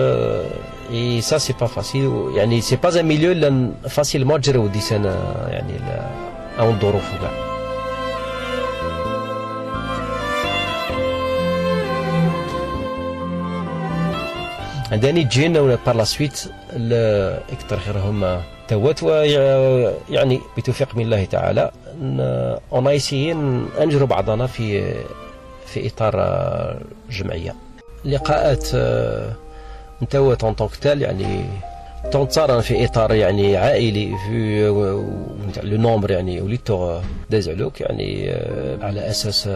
إي 0.92 1.22
سا 1.22 1.38
سي 1.38 1.54
با 1.54 1.68
فاسيل 1.68 2.32
يعني 2.36 2.62
سي 2.62 2.76
با 2.76 3.00
ان 3.00 3.06
ميليو 3.06 3.32
لأن 3.32 3.74
فاسيلمون 3.90 4.42
تجرو 4.42 4.68
دي 4.68 4.82
سنة 4.82 5.16
يعني 5.48 5.74
أو 6.60 6.70
الظروف 6.70 7.12
كاع. 7.22 7.54
عندني 14.92 15.24
تجينا 15.24 15.60
ولا 15.60 15.78
بار 15.86 15.96
لا 15.96 16.04
سويت 16.04 16.44
أكثر 17.52 17.80
خير 17.80 17.98
هما 17.98 18.42
توات 18.68 19.04
ويعني 19.04 20.42
بتوفيق 20.58 20.96
من 20.96 21.04
الله 21.04 21.26
تعالى 21.26 21.72
اون 22.74 22.88
ايسيي 22.88 23.34
نجروا 23.80 24.08
بعضنا 24.08 24.48
في 24.48 24.94
في 25.66 25.88
إطار 25.88 26.16
جمعية. 27.10 27.56
لقاءات 28.06 28.68
نتوت 30.04 30.44
اون 30.44 30.56
تال 30.82 31.02
يعني 31.02 31.46
تنتصار 32.12 32.62
في 32.62 32.86
إطار 32.86 33.14
يعني 33.14 33.58
عائلي 33.58 34.18
في 34.28 34.68
لو 35.64 35.78
نومبر 35.78 36.12
يعني 36.12 36.42
وليتو 36.42 37.00
دازعلوك 37.30 37.82
يعني 37.82 38.32
آه، 38.32 38.86
على 38.86 39.10
أساس 39.10 39.50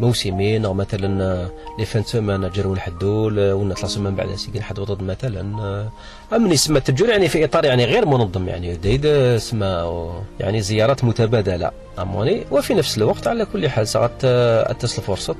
موسمين 0.00 0.64
أو 0.64 0.74
مثلا 0.74 1.48
لي 1.78 1.84
فان 1.84 2.02
سومان 2.02 2.40
نجرو 2.40 2.74
نحدو 2.74 3.26
ولا 3.26 3.74
ثلاث 3.74 3.90
سومان 3.90 4.14
بعد 4.14 4.34
سيكون 4.34 4.60
نحدو 4.60 4.84
ضد 4.84 5.02
مثلا 5.02 5.88
أمني 6.32 6.56
سما 6.56 6.78
تجول 6.78 7.10
يعني 7.10 7.28
في 7.28 7.44
إطار 7.44 7.64
يعني 7.64 7.84
غير 7.84 8.06
منظم 8.06 8.48
يعني 8.48 8.76
دايد 8.76 9.36
سما 9.36 10.12
يعني 10.40 10.60
زيارات 10.60 11.04
متبادلة. 11.04 11.70
أموني. 12.02 12.44
وفي 12.50 12.74
نفس 12.74 12.98
الوقت 12.98 13.26
على 13.26 13.44
كل 13.44 13.68
حال 13.68 13.88
ساعات 13.88 14.24
أتصل 14.24 15.02
فرصة 15.02 15.34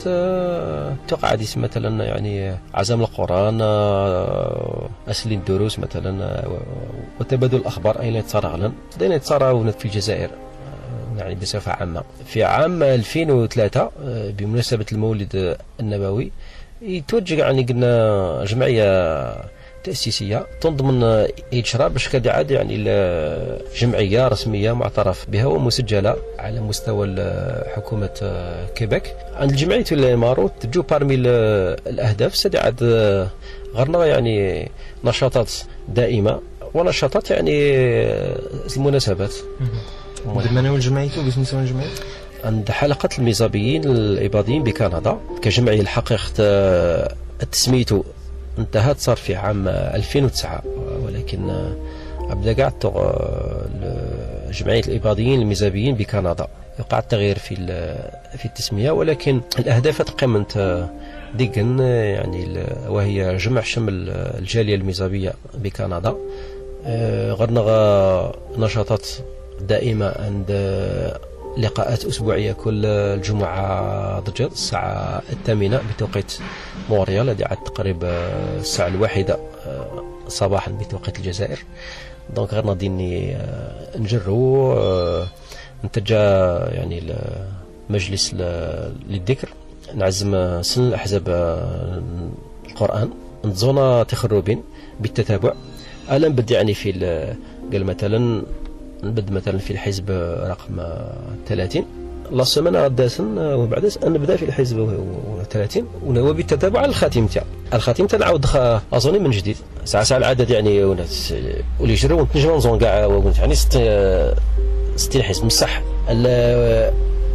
توقع 1.08 1.34
ديس 1.34 1.58
مثلا 1.58 2.04
يعني 2.04 2.56
عزم 2.74 3.00
القرآن 3.00 3.60
أسلين 5.10 5.38
الدروس 5.38 5.78
مثلا 5.78 6.42
وتبادل 7.20 7.58
الأخبار 7.58 8.00
أين 8.00 8.14
يتصارى 8.16 8.72
دينا 8.98 9.14
يتصارى 9.14 9.72
في 9.72 9.84
الجزائر؟ 9.84 10.30
يعني 11.18 11.34
بصفة 11.34 11.72
عامة. 11.72 12.02
في 12.26 12.44
عام 12.44 12.82
2003 12.82 13.90
بمناسبة 14.38 14.86
المولد 14.92 15.56
النبوي 15.80 16.32
يتوجه 16.82 17.34
يعني 17.34 17.62
قلنا 17.62 18.44
جمعية 18.44 18.84
تأسيسية 19.88 20.46
تنضمن 20.60 21.26
باش 21.88 22.08
كاد 22.08 22.28
عاد 22.28 22.50
يعني 22.50 22.76
جمعية 23.76 24.28
رسمية 24.28 24.72
معترف 24.72 25.26
بها 25.30 25.46
ومسجلة 25.46 26.16
على 26.38 26.60
مستوى 26.60 27.14
حكومة 27.74 28.10
كيبيك 28.74 29.14
عند 29.34 29.50
الجمعية 29.50 29.84
الإمارات 29.92 30.52
تجو 30.60 30.82
بارمي 30.82 31.14
الأهداف 31.14 32.36
سد 32.36 32.56
عاد 32.56 32.82
غرنا 33.74 34.06
يعني 34.06 34.68
نشاطات 35.04 35.52
دائمة 35.88 36.40
ونشاطات 36.74 37.30
يعني 37.30 37.58
المناسبات. 38.76 39.34
دمنا 40.26 40.70
والجمعية 40.70 41.10
وباسم 41.18 41.40
نسوي 41.40 41.60
الجمعية 41.60 41.88
عند 42.44 42.70
حلقة 42.70 43.08
الميزابيين 43.18 43.84
الإباضيين 43.84 44.62
بكندا 44.62 45.18
كجمعية 45.42 45.80
الحقيقة 45.80 46.28
تسميته 47.52 48.04
انتهت 48.58 48.98
صار 48.98 49.16
في 49.16 49.34
عام 49.34 49.68
2009 49.68 50.62
ولكن 51.04 51.50
أبدا 52.30 52.52
قاعد 52.52 52.72
جمعية 54.50 54.82
الإباضيين 54.88 55.40
الميزابيين 55.40 55.94
بكندا. 55.94 56.46
وقع 56.78 56.98
التغيير 56.98 57.38
في 57.38 57.54
في 58.38 58.44
التسمية 58.44 58.90
ولكن 58.90 59.40
الأهداف 59.58 60.02
تقيمت 60.02 60.86
ديجن 61.34 61.78
يعني 61.80 62.64
وهي 62.88 63.36
جمع 63.36 63.60
شمل 63.60 64.10
الجالية 64.10 64.74
الميزابية 64.74 65.32
بكندا. 65.54 66.14
غرنا 67.32 68.32
نشاطات 68.56 69.08
دائمة 69.60 70.14
عند 70.18 70.50
لقاءات 71.58 72.04
أسبوعية 72.04 72.52
كل 72.52 72.86
الجمعة 72.86 74.20
ضجر 74.20 74.46
الساعة 74.46 75.22
الثامنة 75.32 75.80
بتوقيت 75.94 76.32
مونريال 76.90 77.30
هذه 77.30 77.44
عاد 77.44 77.56
تقريبا 77.56 78.10
الساعة 78.56 78.88
الواحدة 78.88 79.38
آه، 79.66 80.04
صباحا 80.28 80.70
بتوقيت 80.70 81.18
الجزائر. 81.18 81.64
دونك 82.36 82.54
غير 82.54 82.64
ناديني 82.66 83.36
آه، 83.36 83.98
نجرو 83.98 84.72
آه، 84.72 85.26
نتجا 85.84 86.18
يعني 86.72 87.14
مجلس 87.90 88.34
للذكر 89.08 89.48
نعزم 89.94 90.62
سن 90.62 90.82
الأحزاب 90.82 91.28
القرآن 92.68 93.10
نتزونا 93.44 94.02
تخربين 94.02 94.62
بالتتابع. 95.00 95.52
ألم 96.12 96.32
بدي 96.32 96.54
يعني 96.54 96.74
في 96.74 96.92
قال 97.72 97.84
مثلا 97.84 98.42
نبدا 99.02 99.32
مثلا 99.32 99.58
في 99.58 99.70
الحزب 99.70 100.10
رقم 100.46 100.82
30 101.46 101.84
لا 102.32 102.44
سيمانه 102.44 102.84
غداسن 102.84 103.38
وبعد 103.38 103.92
نبدأ 104.04 104.36
في 104.36 104.44
الحزب 104.44 104.98
30 105.50 105.86
وبالتتابع 106.06 106.80
على 106.80 106.88
الخاتم 106.88 107.26
تاع 107.26 107.42
الخاتم 107.74 108.06
تاع 108.06 108.18
نعاود 108.18 108.46
اظني 108.92 109.18
من 109.18 109.30
جديد. 109.30 109.56
ساعه 109.84 110.04
ساعة 110.04 110.18
العدد 110.18 110.50
يعني 110.50 110.84
ولي 110.84 111.92
يجرو 111.92 112.20
ونتنجم 112.20 112.56
نزون 112.56 112.78
كاع 112.78 113.22
يعني 113.38 113.54
60 113.54 115.22
حزب 115.22 115.44
بصح 115.46 115.82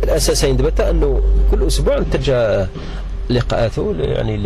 الأساسين 0.03 0.57
دابا 0.57 0.89
أنه 0.89 1.21
كل 1.51 1.67
أسبوع 1.67 1.99
نترجع 1.99 2.65
لقاءاته 3.29 3.95
يعني 3.97 4.37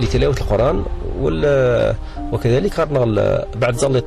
لتلاوة 0.00 0.36
القرآن 0.40 0.84
وكذلك 2.32 2.80
بعد 3.56 3.76
ظلت 3.76 4.04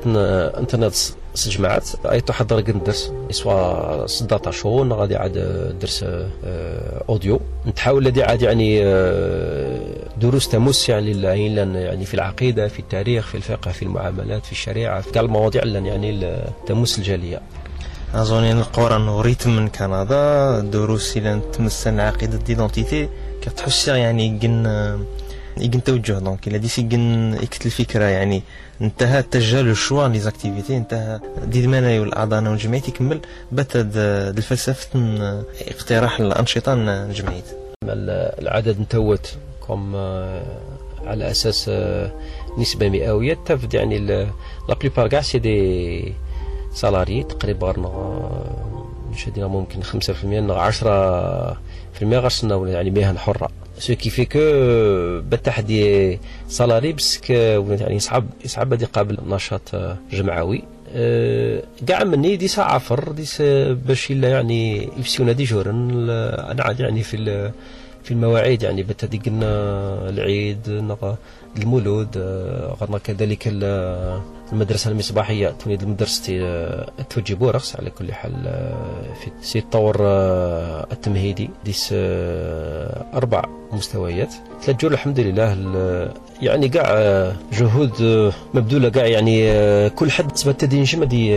إنترنت 0.58 0.94
جماعات 1.34 1.88
أي 2.04 2.20
تحضر 2.20 2.60
ندرس. 2.72 3.12
سوا 3.30 4.06
16 4.06 4.92
غادي 4.92 5.16
عاد 5.16 5.32
درس 5.80 6.04
آه، 6.44 7.04
اوديو 7.08 7.40
نتحاول 7.66 8.06
الذي 8.06 8.22
عاد 8.22 8.42
يعني 8.42 8.80
آه، 8.84 9.80
دروس 10.20 10.48
تمس 10.48 10.88
يعني 10.88 11.12
لأن 11.12 11.74
يعني 11.74 12.04
في 12.04 12.14
العقيدة 12.14 12.68
في 12.68 12.78
التاريخ 12.78 13.26
في 13.26 13.34
الفقه 13.34 13.72
في 13.72 13.82
المعاملات 13.82 14.46
في 14.46 14.52
الشريعة 14.52 15.00
في 15.00 15.10
كاع 15.10 15.22
المواضيع 15.22 15.64
يعني 15.64 16.36
تمس 16.66 16.98
الجالية. 16.98 17.40
أظن 18.14 18.44
القرآن 18.44 19.08
وريتم 19.08 19.56
من 19.56 19.68
كندا 19.68 20.60
دروس 20.60 21.16
إلى 21.16 21.40
تمس 21.52 21.86
العقيده 21.86 22.38
ديدونتيتي 22.38 23.08
كتحس 23.42 23.88
يعني 23.88 24.38
قلنا 24.42 24.98
يقن 25.60 25.82
توجه. 25.82 26.18
دونك 26.18 26.48
الا 26.48 26.56
ديسي 26.58 26.82
يقن 26.82 27.34
يكت 27.42 27.66
الفكرة 27.66 28.04
يعني 28.04 28.42
انتهى 28.80 29.22
تجاه 29.22 29.62
لو 29.62 29.74
شوا 29.74 30.08
لي 30.08 30.18
زاكتيفيتي 30.20 30.76
انتهى. 30.76 31.20
دي 31.46 31.66
مانا 31.66 32.00
والاعضاء 32.00 32.42
والجمعيه 32.44 32.80
تكمل 32.80 33.20
بات 33.52 33.72
الفلسفة 33.76 34.88
اقتراح 35.68 36.20
الانشطه 36.20 36.72
الجمعيه 36.72 37.42
العدد 37.84 38.80
نتوت 38.80 39.36
كوم 39.60 39.92
آه، 39.96 40.42
على 41.06 41.30
أساس 41.30 41.66
آه، 41.68 42.12
نسبة 42.58 42.88
مئوية 42.88 43.34
تفد 43.34 43.74
يعني 43.74 43.98
لا 43.98 44.74
بليبار 44.80 45.08
كاع 45.08 45.20
سي 45.20 45.38
دي 45.38 46.14
سالاري 46.74 47.22
تقريبا 47.22 47.72
مش 49.12 49.28
ممكن 49.36 49.82
5% 49.82 50.52
10% 52.02 52.18
غرسنا 52.18 52.68
يعني 52.68 52.90
مهن 52.90 53.18
حره 53.18 53.48
سو 53.80 53.94
كي 53.96 54.10
في 54.10 54.24
كو 54.24 54.38
بالتحدي 55.30 56.18
سالاري 56.48 56.92
بس 56.92 57.20
يعني 57.30 57.96
يصعب 57.96 58.24
يصعب 58.44 58.68
بدي 58.70 58.84
قابل 58.84 59.18
نشاط 59.26 59.76
جمعوي. 60.12 60.62
كاع 61.86 62.04
مني 62.04 62.36
دي 62.36 62.48
ساعة 62.48 62.74
عفر 62.74 63.12
دي 63.12 63.24
باش 63.74 64.10
إلا 64.10 64.28
يعني 64.28 64.88
يفسيونا 64.98 65.32
دي 65.32 65.44
جورن 65.44 66.10
أنا 66.50 66.62
عاد 66.62 66.80
يعني 66.80 67.02
في 67.02 67.50
في 68.04 68.10
المواعيد 68.10 68.62
يعني 68.62 68.82
بالتالي 68.82 69.18
قلنا 69.18 70.08
العيد 70.08 70.68
المولود 71.56 72.16
آه، 72.16 72.76
غرنا 72.80 72.98
كذلك 72.98 73.42
المدرسة 74.52 74.90
المصباحية 74.90 75.48
توليد 75.48 75.82
المدرسة 75.82 76.38
آه، 76.40 76.88
توجي 77.10 77.34
بورخس 77.34 77.76
على 77.76 77.90
كل 77.90 78.12
حال 78.12 78.46
آه، 78.46 79.14
في 79.14 79.30
سي 79.40 79.58
الطور 79.58 79.96
التمهيدي 80.92 81.50
ديس 81.64 81.88
أربع 83.14 83.44
مستويات. 83.72 84.34
ثلاث 84.62 84.84
الحمد 84.84 85.20
لله 85.20 85.52
يعني 86.42 86.68
كاع 86.68 87.32
جهود 87.52 87.92
مبذولة 88.54 88.88
كاع 88.88 89.06
يعني 89.06 89.90
كل 89.90 90.10
حد 90.10 90.32
تبات 90.32 90.60
تدين 90.60 91.08
دي 91.08 91.28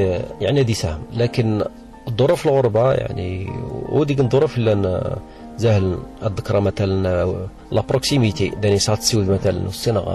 يعني 0.41 0.63
دي 0.63 0.73
سهم. 0.73 1.01
لكن 1.13 1.63
الظروف 2.07 2.47
الغربة 2.47 2.93
يعني 2.93 3.47
وديك 3.89 4.19
الظروف 4.19 4.57
اللي 4.57 5.17
زهل 5.57 5.97
الذكرى 6.23 6.61
مثلا 6.61 7.25
لا 7.71 7.81
بروكسيميتي 7.81 8.49
داني 8.49 8.77
تسود 8.77 9.29
مثلا 9.29 9.67
السنة 9.67 10.05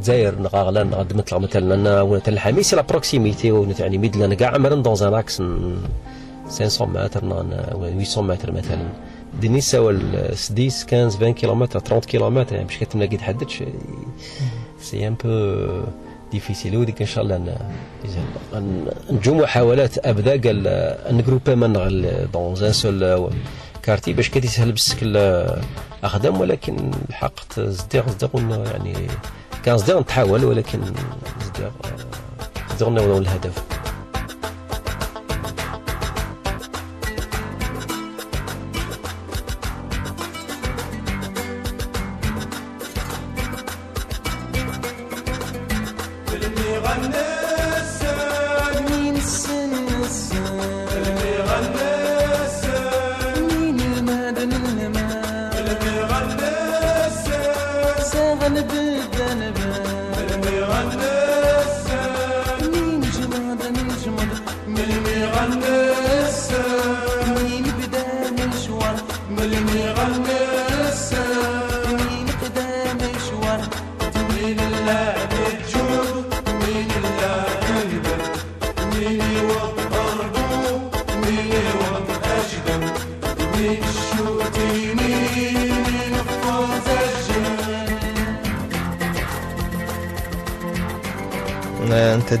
دزاير 0.00 0.40
نغاغلا 0.40 0.82
نغاد 0.84 1.16
مثلا 1.16 1.38
مثلا 1.38 2.04
مثلا 2.04 2.28
الحميس 2.28 2.74
لا 2.74 2.82
بروكسيميتي 2.82 3.66
يعني 3.80 3.98
ميد 3.98 4.16
لنا 4.16 4.34
كاع 4.34 4.54
عمرن 4.54 4.82
دون 4.82 4.96
ان 5.02 5.14
إكس 5.14 5.42
500 6.58 7.04
متر 7.04 7.24
ولا 7.24 8.04
800 8.04 8.22
متر 8.22 8.52
مثلا. 8.52 8.88
ديني 9.40 9.60
سوا 9.60 9.92
10 9.92 10.34
15 10.34 11.16
20 11.16 11.32
كيلومتر 11.32 11.78
30 11.78 12.00
كيلومتر 12.00 12.54
يعني 12.54 12.66
باش 12.66 12.78
كتمنى 12.78 13.06
كي 13.06 13.16
تحددش 13.16 13.62
سي 14.80 15.06
ان 15.06 15.14
بو 15.24 15.80
ديفيسيل 16.32 16.76
وديك 16.76 17.00
إن 17.00 17.06
شاء 17.06 17.24
الله 17.24 17.58
نجو 19.10 19.34
محاولات 19.34 20.06
أبدا 20.06 20.30
قال 20.30 20.96
نجروبي 21.16 21.54
من 21.54 21.72
دون 22.32 22.56
ان 22.64 22.72
سول 22.72 23.30
كارتي 23.84 24.12
باش 24.12 24.30
كتي 24.30 24.48
سهل 24.48 24.72
بسك 24.72 24.96
الأخدام 25.02 26.40
ولكن 26.40 26.90
الحق 27.08 27.60
زدير 27.60 28.04
زدير 28.08 28.30
يعني 28.72 29.08
كان 29.64 29.78
زدير 29.78 30.00
نتحاول 30.00 30.44
ولكن 30.44 30.84
زدير 30.84 31.70
زدير 32.70 32.88
نوضوا 32.88 33.18
الهدف. 33.18 33.73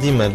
ديما 0.04 0.32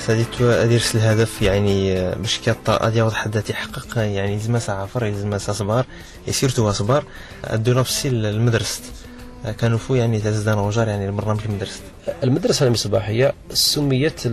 ساديتو 0.00 0.50
اديرس 0.50 0.94
الهدف 0.94 1.42
يعني 1.42 1.94
باش 2.14 2.38
كيطا 2.38 2.78
غادي 2.82 2.98
ياخذ 2.98 3.14
حد 3.14 3.42
يحقق 3.50 3.98
يعني 3.98 4.38
زعما 4.38 4.60
عفر 4.68 5.12
زعما 5.12 5.38
صبار 5.38 5.84
سيرتو 6.30 6.72
صبار 6.72 7.04
ادو 7.44 7.72
نفسي 7.72 8.08
المدرسة 8.08 8.80
كانوا 9.60 9.78
فو 9.78 9.94
يعني 9.94 10.20
تزدان 10.20 10.58
روجار 10.58 10.88
يعني 10.88 11.06
البرنامج 11.06 11.40
المدرسة 11.44 11.80
المدرسة 12.24 12.66
المصباحية 12.66 13.32
سميت 13.52 14.26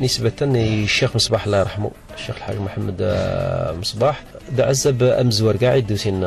نسبة 0.00 0.32
للشيخ 0.40 1.16
مصباح 1.16 1.44
الله 1.46 1.58
يرحمه 1.58 1.90
الشيخ 2.14 2.36
الحاج 2.36 2.56
محمد 2.56 2.96
مصباح. 3.80 4.22
عزب 4.58 5.02
أمزور 5.02 5.56
قاعد 5.56 5.86
دوسين 5.86 6.24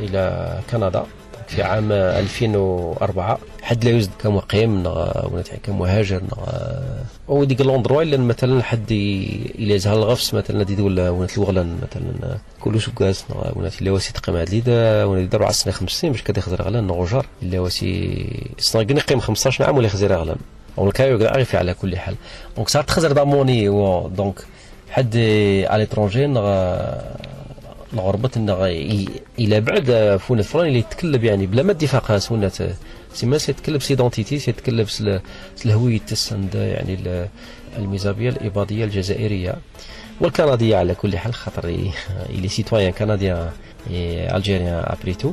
إلى 0.00 0.58
كندا 0.70 1.04
في 1.48 1.62
عام 1.62 1.92
2004 1.92 3.38
حد 3.62 3.84
لا 3.84 3.90
يوجد 3.90 4.10
كمقيم 4.22 4.86
ولا 4.86 5.42
كمهاجر 5.62 6.22
أو 7.28 7.44
ديك 7.44 7.60
لوندروا 7.60 8.02
إلا 8.02 8.16
مثلا 8.16 8.62
حد 8.62 8.92
إلى 9.58 9.78
زهر 9.78 9.96
الغفص 9.96 10.34
مثلا 10.34 10.62
دي 10.62 10.82
ولا 10.82 11.10
ولا 11.10 11.28
الوغلان 11.36 11.78
مثلا 11.82 12.36
كلش 12.60 12.88
كاس 12.88 13.24
ولا 13.54 13.68
في 13.68 13.84
لواسي 13.84 14.12
تقيم 14.12 14.36
هاد 14.36 14.50
ليدا 14.50 15.04
ولا 15.04 15.20
يديروا 15.20 15.46
عسنا 15.46 15.72
خمس 15.72 15.90
سنين 15.90 16.12
باش 16.12 16.22
كدا 16.22 16.38
يخزر 16.38 16.62
غلان 16.62 16.86
نغجر 16.86 17.26
إلا 17.42 17.60
واسي 17.60 18.26
صناقني 18.58 19.00
قيم 19.00 19.20
15 19.20 19.64
عام 19.64 19.76
ولا 19.76 19.86
يخزر 19.86 20.12
غلان. 20.12 20.36
أو 20.78 20.88
الكايو 20.88 21.26
عارف 21.28 21.56
على 21.56 21.74
كل 21.74 21.96
حال. 21.96 22.14
دونك 22.56 22.68
صارت 22.68 22.88
تخزر 22.88 23.12
داموني 23.12 23.68
دونك 24.08 24.44
حد 24.90 25.16
على 25.66 25.78
ليترونجي 25.78 26.24
الغربة 27.94 28.30
إلى 29.38 29.60
بعد 29.60 30.16
فون 30.20 30.42
فران 30.42 30.66
اللي 30.66 30.78
يتكلب 30.78 31.24
يعني 31.24 31.46
بلا 31.46 31.62
ما 31.62 31.72
اتفاق 31.72 32.16
سونات 32.16 32.56
سيما 33.14 33.38
سيتكلب 33.38 33.82
سيدونتيتي 33.82 34.38
سيتكلب 34.38 34.88
الهوية 35.66 36.00
عند 36.32 36.54
يعني 36.54 37.28
الميزابية 37.78 38.28
الإباضية 38.28 38.84
الجزائرية 38.84 39.54
والكندية 40.20 40.76
على 40.76 40.94
كل 40.94 41.18
حال 41.18 41.34
خاطر 41.34 41.64
إلي 42.30 42.48
سيتويان 42.48 42.92
كنديان 42.92 43.50
الجيريان 43.90 44.84
ابريتو 44.86 45.32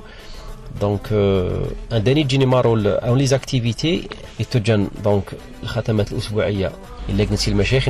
دونك 0.81 1.07
عندني 1.91 2.23
تجيني 2.23 2.45
مارو 2.45 2.75
اون 2.87 3.17
لي 3.17 3.25
زاكتيفيتي 3.25 4.07
يتوجن 4.39 4.87
دونك 5.03 5.23
الختمات 5.63 6.11
الاسبوعيه 6.11 6.71
الا 7.09 7.23
قلتي 7.23 7.51
المشايخ 7.51 7.89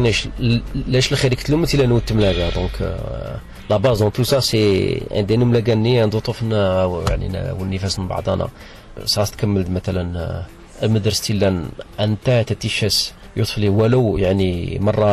لاش 0.88 1.12
الخير 1.12 1.34
يكتلو 1.34 1.58
مثلا 1.58 1.86
نوت 1.86 2.13
ملاقا 2.13 2.49
دونك 2.49 2.97
لا 3.69 3.78
باز 3.78 3.99
دون 3.99 4.12
تو 4.12 4.23
سا 4.23 4.39
سي 4.39 5.02
عندنا 5.12 5.45
ملاقاني 5.45 6.02
عندو 6.02 6.19
طفنا 6.19 6.86
يعني 7.10 7.52
والنفاس 7.60 7.99
من 7.99 8.08
بعضنا 8.08 8.49
صارت 9.06 9.30
تكمل 9.30 9.71
مثلا 9.71 10.43
مدرستي 10.84 11.34
لأن 11.34 11.69
أنت 11.99 12.43
تتيشس 12.47 13.13
يطفلي 13.38 13.69
ولو 13.69 14.17
يعني 14.17 14.80
مرة 14.80 15.10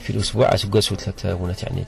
في 0.00 0.10
الأسبوع 0.10 0.56
سكاس 0.56 0.84
ثلاثة 0.84 1.34
ونات 1.34 1.62
يعني 1.62 1.84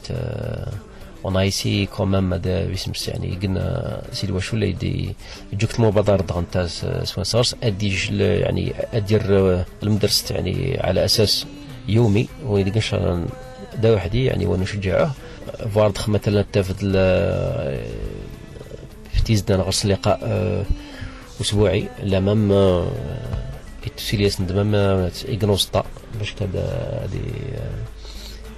اون 1.24 1.36
اي 1.36 1.50
سي 1.50 1.86
كومام 1.86 2.30
مادا 2.30 2.66
باسم 2.66 2.92
يعني 3.08 3.38
قلنا 3.42 4.02
سيدي 4.12 4.32
واش 4.32 4.54
ولا 4.54 4.66
يدي 4.66 5.14
جوك 5.52 5.78
المبادرة 5.78 6.22
دغنتاز 6.22 6.86
سوان 7.02 7.24
سارس 7.24 7.56
أدي 7.62 8.18
يعني 8.18 8.74
أدير 8.94 9.22
المدرسة 9.82 10.34
يعني 10.34 10.80
على 10.80 11.04
أساس 11.04 11.46
يومي 11.88 12.28
ويدي 12.46 12.80
دا 13.82 13.94
وحدي 13.94 14.24
يعني 14.24 14.46
ونشجعه. 14.46 15.14
فوار 15.74 15.92
مثلا 16.08 16.44
تافد 16.52 16.76
في 19.16 19.22
تيزدان 19.24 19.60
غرس 19.60 19.86
لقاء 19.86 20.20
أسبوعي 21.40 21.88
لا 22.02 22.20
مام 22.20 22.52
اتسيلياس 23.86 24.40
ندمام 24.40 25.10
إيغنوستا 25.28 25.84
باش 26.18 26.34
كذا 26.34 26.64
هذه 27.02 27.22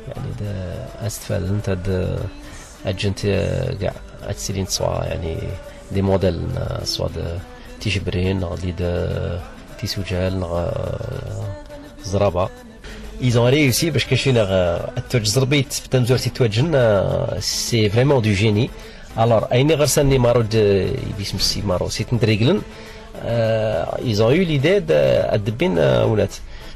يعني 0.09 0.31
دا 0.41 0.87
استفاد 1.07 1.43
انت 1.43 1.79
أجنت 2.87 3.21
كاع 3.81 3.95
اتسيلين 4.23 4.67
سوا 4.67 5.05
يعني 5.05 5.39
دي 5.93 6.03
موديل 6.03 6.41
سوا 6.83 7.09
تيشبرين 7.81 8.45
غادي 8.45 8.73
دا 8.73 9.43
تيسوجال 9.81 10.71
زرابة. 12.05 12.49
Ils 13.21 13.37
ont 13.37 13.51
réussi 13.51 13.85
باش 13.85 14.05
كاين 14.05 14.37
التجربيت 14.99 15.73
في 15.73 15.89
تنزور 15.89 16.19
تتوجن 16.19 16.73
سي 17.39 17.89
فريمون 17.91 18.23
دو 18.23 18.31
جيني 18.31 18.71
الور 19.19 19.45
ايني 19.53 19.75
غير 19.75 19.87
ساني 19.87 20.19
مارو 20.19 20.45
باسم 21.19 21.39
سي 21.39 21.63
مارو 21.63 21.89
سي 21.89 22.05
تندريغلن 22.05 22.61
ils 24.11 24.23
ont 24.23 24.31
eu 24.31 24.45
l'idée 24.45 24.83
ادبين 24.91 25.79
ولات 25.79 26.35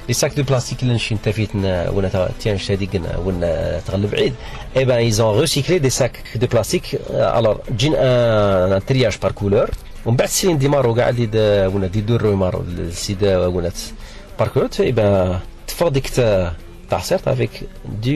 لي 0.08 0.14
ساك 0.14 0.34
دو 0.36 0.42
بلاستيك 0.42 0.82
اللي 0.82 0.94
نشي 0.94 1.16
تافيتنا 1.24 1.90
ولا 1.90 2.28
تيان 2.40 2.58
شاديق 2.58 2.90
ولا 3.24 3.80
تغلب 3.86 4.14
عيد 4.14 4.34
اي 4.76 4.84
بان 4.84 4.98
ايزون 4.98 5.40
ريسيكلي 5.40 5.78
دي 5.78 5.90
ساك 5.90 6.22
دو 6.34 6.46
بلاستيك 6.46 7.00
الور 7.10 7.60
جين 7.76 7.94
ان 7.96 8.84
ترياج 8.86 9.16
بار 9.22 9.32
كولور 9.32 9.70
ومن 10.06 10.16
بعد 10.16 10.28
سين 10.28 10.58
دي 10.58 10.68
مارو 10.68 10.94
قاعد 10.94 11.36
ولا 11.74 11.86
دي 11.86 12.00
دور 12.00 12.34
مارو 12.34 12.60
السيده 12.78 13.48
ولات 13.48 13.78
بار 14.38 14.48
كولور 14.48 14.68
اي 14.80 14.92
بان 14.92 15.38
تفوق 15.66 15.88
ديك 15.88 16.08
تاع 16.90 17.00
سيرت 17.02 17.28
افيك 17.28 17.50
دو 18.04 18.12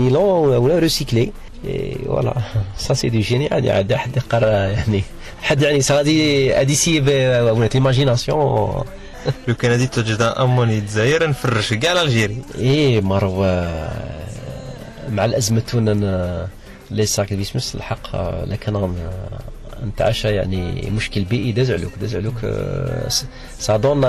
نيلون 0.00 0.56
ولا 0.56 0.78
ريسيكلي 0.78 1.32
فوالا 1.62 2.34
سا 2.78 2.94
سي 2.94 3.08
دو 3.08 3.20
جيني 3.20 3.48
عادي 3.52 3.70
عادي 3.70 3.96
حد 3.96 4.16
يقرا 4.16 4.46
يعني 4.50 5.04
حد 5.42 5.62
يعني 5.62 5.80
غادي 5.90 6.52
غادي 6.52 6.72
يسيب 6.72 7.06
ولا 7.08 7.68
ليماجيناسيون 7.74 8.84
لو 9.48 9.54
كان 9.54 9.70
غادي 9.70 9.86
توجد 9.86 10.22
اموني 10.22 10.78
الجزائر 10.78 11.28
نفرش 11.28 11.74
كاع 11.74 12.02
الجيري 12.02 12.42
إيه 12.58 13.00
مروه 13.00 13.80
مع 15.08 15.24
الازمه 15.24 15.60
تونا 15.60 16.48
لي 16.90 17.06
ساك 17.06 17.32
بيسمس 17.32 17.74
الحق 17.74 18.16
لكن 18.44 18.96
نتعشى 19.86 20.28
يعني 20.28 20.90
مشكل 20.96 21.24
بيئي 21.24 21.52
داز 21.52 21.70
علوك 21.70 21.92
داز 22.00 22.16
علوك 22.16 22.38
سا 23.58 23.76
دون 23.76 24.02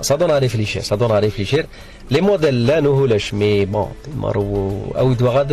سا 0.00 0.16
دون 0.16 0.30
ريفليشير 0.30 0.82
سا 0.82 0.96
دون 0.96 1.12
ريفليشير. 1.12 1.66
لي 2.10 2.20
موديل 2.20 2.66
لا 2.66 2.80
نهولش 2.80 3.34
مي 3.34 3.64
بون 3.64 3.92
مارو 4.16 4.84
أو 4.98 5.12
غاد 5.12 5.52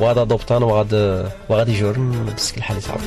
وغاد 0.00 0.18
أدوبتان 0.18 0.62
وغاد 0.62 0.92
وغاد 1.48 1.68
يجورن 1.68 2.32
بس 2.36 2.56
الحال 2.56 2.76
يصعب 2.78 2.98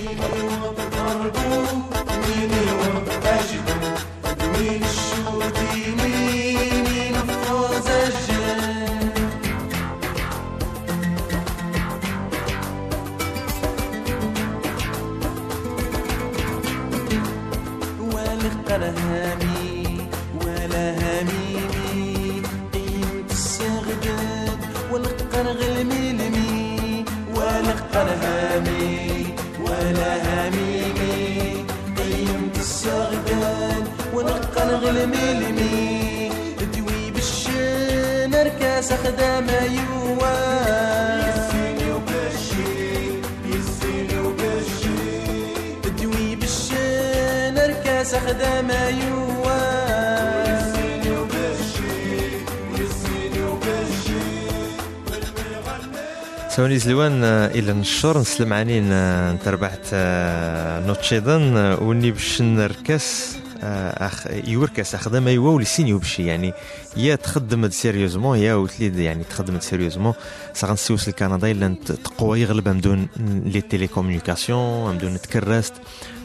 وبشي 53.52 54.21
سوني 56.50 56.78
زلوان 56.80 57.24
آه، 57.24 57.47
إلى 57.47 57.74
نشور 57.74 58.17
نسلم 58.17 58.54
عنين 58.54 58.91
آه، 58.91 59.32
انت 59.32 59.47
ربحت 59.47 59.80
آه، 59.93 60.88
نوتشيدن 60.88 61.58
آه، 61.58 61.84
وني 61.84 62.12
باش 62.12 62.41
نركس 62.41 63.40
آه، 63.63 64.08
اخ 64.08 64.28
يوركس 64.47 64.95
اخدم 64.95 65.28
ايوا 65.28 65.52
ولسين 65.52 65.88
يوبشي 65.88 66.26
يعني 66.26 66.54
يا 66.97 67.15
تخدم 67.15 67.69
سيريوزمون 67.69 68.38
يا 68.38 68.54
وتليد 68.54 69.00
يعني 69.00 69.24
تخدم 69.24 69.60
سيريوزمون. 69.60 70.13
ساغن 70.54 70.76
سيوس 70.76 71.10
لكندا 71.10 71.52
إلا 71.52 71.76
تقوى 71.86 72.41
يغلب 72.41 72.67
امدون 72.67 73.08
لي 73.45 73.62
تيليكومونيكاسيون 73.62 74.89
امدون 74.89 75.21
تكرست 75.21 75.74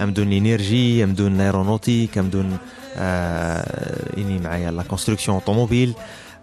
امدون 0.01 0.33
انرجي 0.33 1.05
امدون 1.05 1.41
ايرونوتيك 1.41 2.19
امدون 2.19 2.59
آه 2.97 4.19
إني 4.19 4.39
معايا 4.39 4.71
لا 4.71 4.83
كونستركسيون 4.83 5.39
أوتوموبيل 5.39 5.95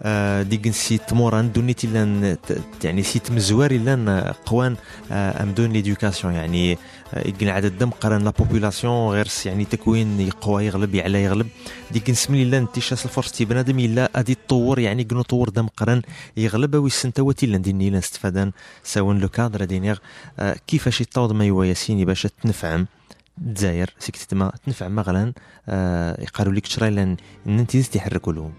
آه، 0.02 0.42
ديك 0.42 0.70
سيت 0.70 1.12
موران 1.12 1.52
دونيت 1.52 1.84
يعني 2.84 3.02
سيت 3.02 3.30
مزوار 3.30 3.70
إلا 3.70 4.34
قوان 4.46 4.76
آه، 5.12 5.42
امدون 5.42 5.72
ليدوكاسيون 5.72 6.34
يعني 6.34 6.78
يقن 7.16 7.48
عدد 7.48 7.78
دم 7.78 7.90
قرن 7.90 8.24
لا 8.24 8.30
بوبولاسيون 8.30 9.12
غير 9.12 9.28
يعني 9.46 9.64
تكوين 9.64 10.20
يقوى 10.20 10.66
يغلب 10.66 10.94
يعلى 10.94 11.22
يغلب. 11.24 11.46
ديك 11.90 12.10
نسمي 12.10 12.42
الا 12.42 12.60
نتيشاس 12.60 13.04
الفرص 13.04 13.32
تي 13.32 13.44
بنادم 13.44 13.78
إلا 13.78 14.10
أدي 14.14 14.34
تطور 14.34 14.78
يعني 14.78 15.02
قنو 15.02 15.22
طور 15.22 15.48
دم 15.48 15.66
قرن 15.66 16.02
يغلب 16.36 16.74
وي 16.74 16.90
سنتوات 16.90 17.44
الا 17.44 17.58
نديني 17.58 17.88
الا 17.88 17.98
نستفادان. 17.98 18.52
ساون 18.84 19.18
لو 19.18 19.28
كادر 19.28 19.64
دينيغ. 19.64 19.98
آه، 20.38 20.56
كيفاش 20.66 21.00
يطاوض 21.00 21.32
ما 21.32 21.44
يوا 21.44 21.64
ياسيني 21.64 22.04
باش 22.04 22.26
تنفعم. 22.42 22.86
دزاير 23.38 23.94
سكتت 23.98 24.34
ما 24.34 24.52
تنفع 24.66 24.88
مثلا 24.88 25.32
آه 25.68 26.22
يقالوا 26.22 26.52
لك 26.52 26.66
شرا 26.66 26.90
لأن 26.90 27.16
انت 27.46 27.76
تحركوا 27.76 28.32
لهم. 28.32 28.52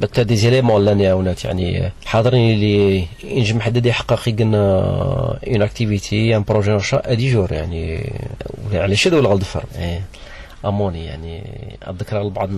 بتا 0.00 0.22
دي 0.22 0.36
زيليمون 0.36 0.84
لاني 0.84 1.12
هونات 1.12 1.44
يعني 1.44 1.92
حاضرين 2.04 2.54
اللي 2.54 3.06
ينجم 3.24 3.56
محدد 3.56 3.86
يحقق 3.86 4.28
يقن 4.28 4.54
اون 4.54 5.62
اكتيفيتي 5.62 6.36
ان 6.36 6.42
بروجي 6.42 6.70
نشاء 6.70 7.12
ادي 7.12 7.32
جور 7.32 7.52
يعني 7.52 8.12
ولا 8.70 8.82
على 8.82 8.96
شد 8.96 9.14
ولا 9.14 9.28
غلطفر 9.28 9.64
إيه. 9.78 10.02
أموني 10.64 11.04
يعني 11.04 11.42
الذكرى 11.88 12.24
لبعض 12.24 12.50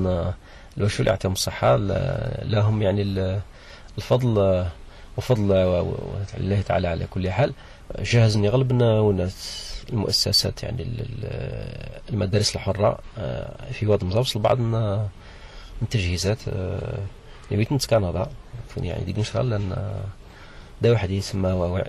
لو 0.76 0.88
شو 0.88 0.98
اللي 1.00 1.10
يعطيهم 1.10 1.32
الصحة 1.32 1.76
ل- 1.76 2.34
لهم 2.42 2.82
يعني 2.82 3.02
ال- 3.02 3.40
الفضل 3.98 4.64
وفضل 5.16 5.52
الله 6.40 6.60
تعالى 6.60 6.88
على 6.88 7.06
كل 7.10 7.30
حال 7.30 7.52
جهزني 8.02 8.48
غلبنا 8.48 9.00
وناس 9.00 9.62
المؤسسات 9.92 10.62
يعني 10.62 10.82
ال- 10.82 11.00
ال- 11.00 11.88
المدارس 12.12 12.54
الحرة 12.56 12.98
آه، 13.18 13.54
في 13.72 13.86
واد 13.86 14.04
من 14.04 14.10
من 14.58 15.06
التجهيزات 15.82 16.38
آه، 16.48 16.98
نبيت 17.52 17.72
نت 17.72 17.86
كندا 17.86 18.26
يعني؟ 18.76 19.04
ديك 19.04 19.18
نشغل 19.18 19.50
لأن 19.50 19.72
آه، 19.72 20.04
دا 20.82 20.90
واحد 20.90 21.10
يسمى 21.10 21.82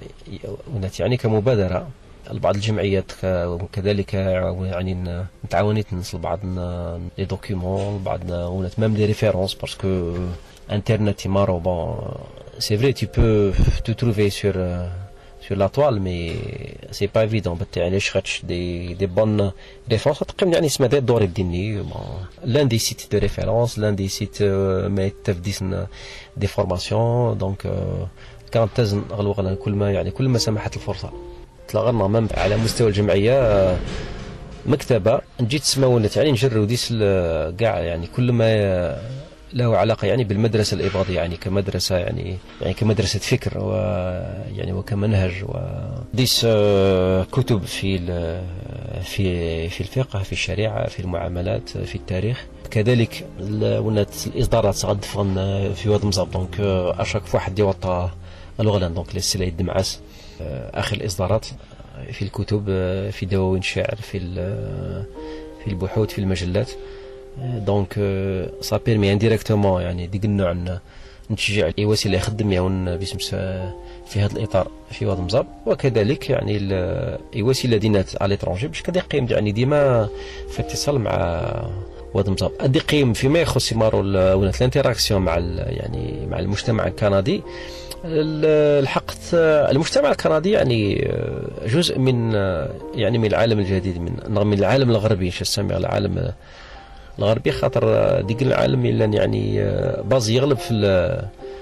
يعني 1.00 1.18
كمبادرة 1.18 1.88
بعض 2.32 2.56
الجمعيات 2.56 3.12
وكذلك 3.26 4.14
يعني 4.14 5.24
نتعاونيت 5.46 5.94
نصل 5.94 6.18
بعض 6.18 6.40
لي 7.18 7.26
دوكيومون 7.26 8.04
بعض 8.04 8.30
ونات 8.30 8.80
ميم 8.80 8.94
دي 8.94 9.06
ريفيرونس 9.06 9.54
باسكو 9.54 10.18
إنترنت 10.72 11.28
مارو 11.28 11.60
بون 11.60 11.96
سي 12.60 12.78
فري 12.78 12.94
peux 12.94 13.52
te 13.84 13.92
trouver 13.92 14.30
sur 14.30 14.54
euh, 14.56 14.88
sur 15.46 15.56
la 15.58 15.70
toile 15.70 16.00
mais 16.00 16.36
c'est 16.92 17.08
pas 17.08 17.24
évident 17.24 17.58
يعني 17.78 18.00
خدش 18.00 18.42
دي 18.46 18.94
دي 18.94 19.06
بون 19.06 19.52
ريفيرونس 19.92 20.20
تقريبا 20.20 20.54
يعني 20.54 20.68
اسمها 20.68 20.90
الدور 20.94 21.22
الديني 21.22 21.84
des 22.46 22.80
sites 22.80 23.12
de 23.12 23.18
référence 23.18 23.78
l'un 23.78 23.94
des 23.94 24.08
sites 24.08 24.42
euh, 24.42 24.88
ما 24.88 25.06
يتفديسن 25.06 25.86
دي 26.38 26.48
فورماسيون 26.48 27.38
دونك 27.38 27.74
كانت 28.52 28.70
تزن 28.76 29.04
غلوغنا 29.12 29.56
كل 29.56 29.72
ما 29.72 29.92
يعني 29.92 30.12
كل 30.12 30.28
ما 30.30 30.38
سمحت 30.38 30.76
الفرصه 30.76 31.12
تلاغرنا 31.68 32.08
مم 32.08 32.28
على 32.34 32.58
مستوى 32.58 32.88
الجمعية 32.88 33.78
مكتبة 34.66 35.22
نجي 35.42 35.60
تسمونت 35.60 36.18
يعني 36.18 36.32
نجرو 36.32 36.64
ديس 36.64 36.94
كاع 37.60 37.80
يعني 37.80 38.08
كل 38.08 38.32
ما 38.32 38.48
له 39.54 39.78
علاقة 39.78 40.06
يعني 40.08 40.24
بالمدرسة 40.24 40.76
الإباضية 40.76 41.16
يعني 41.16 41.38
كمدرسة 41.38 41.98
يعني 41.98 42.38
يعني 42.62 42.74
كمدرسة 42.74 43.20
فكر 43.20 43.58
و 43.58 43.72
يعني 44.58 44.74
وكمنهج 44.74 45.32
وديس 45.44 46.46
آه، 46.50 47.24
كتب 47.32 47.64
في 47.66 47.96
ال- 47.96 48.44
في 49.04 49.70
في 49.70 49.82
الفقه 49.82 50.20
في 50.24 50.32
الشريعة 50.32 50.88
في 50.90 51.00
المعاملات 51.00 51.70
في 51.70 51.96
التاريخ. 51.96 52.46
كذلك 52.72 53.26
ونات 53.62 54.16
الإصدارات 54.28 54.86
غاد 54.86 55.06
فغن 55.06 55.36
في 55.76 55.90
واد 55.90 56.06
مزاب 56.06 56.32
دونك 56.32 56.60
آه، 56.60 57.04
في 57.04 57.20
واحد 57.34 57.60
يوطى 57.60 58.10
الغلان 58.60 58.94
دونك 58.94 59.16
للسلاي 59.16 59.48
الدمعاس 59.48 60.00
آه، 60.42 60.80
آخر 60.80 60.96
الإصدارات 60.98 61.46
في 62.12 62.22
الكتب 62.22 62.66
آه، 62.70 63.10
في 63.10 63.26
دواوين 63.26 63.60
الشعر 63.60 63.96
في 64.02 64.20
في 65.64 65.68
البحوث 65.72 66.10
في 66.10 66.20
المجلات. 66.20 66.70
دونك 67.38 67.94
سا 68.62 68.78
بيرمي 68.86 69.14
انديريكتومون 69.14 69.82
يعني 69.82 70.08
ديك 70.08 70.26
النوع 70.26 70.56
نتشجع 71.32 71.70
اي 71.80 71.86
وسيله 71.86 72.18
يخدم 72.18 72.52
يعاون 72.52 72.98
باسم 72.98 73.18
في 74.08 74.20
هذا 74.20 74.38
الإطار 74.38 74.68
في 74.92 75.06
واد 75.06 75.20
مزاب 75.20 75.48
وكذلك 75.66 76.30
يعني 76.30 76.58
ال- 76.58 77.18
أي 77.36 77.42
وسيلة 77.42 77.78
دينات 77.78 78.22
على 78.22 78.30
ليترونجي 78.30 78.68
باش 78.68 78.82
كدي 78.82 79.00
قيم 79.00 79.28
يعني 79.30 79.52
ديما 79.52 80.10
في 80.52 80.60
اتصال 80.60 81.00
مع 81.00 81.42
واد 82.14 82.30
مزاب 82.30 82.52
ادي 82.60 82.80
قيم 82.80 83.14
فيما 83.14 83.40
يخص 83.40 83.74
مارو 83.74 84.00
ونات 84.40 84.58
الانتراكسيون 84.58 85.22
مع 85.22 85.38
يعني 85.38 86.28
مع 86.32 86.40
المجتمع 86.40 86.88
الكندي. 86.88 87.42
ال- 88.06 88.84
الحق 88.84 89.12
المجتمع 89.34 90.12
الكندي 90.12 90.52
يعني 90.52 91.12
جزء 91.68 92.00
من 92.00 92.34
يعني 92.96 93.18
من 93.18 93.26
العالم 93.26 93.60
الجديد 93.60 93.98
من 93.98 94.46
من 94.48 94.54
العالم 94.54 94.90
الغربي 94.90 95.32
شو 95.32 95.62
العالم 95.62 96.32
الغربي 97.20 97.52
خاطر 97.52 98.22
ديك 98.22 98.42
العالم 98.42 98.86
إلا 98.86 99.06
يعني 99.06 99.64
باز 100.04 100.30
يغلب 100.30 100.58
في 100.58 100.70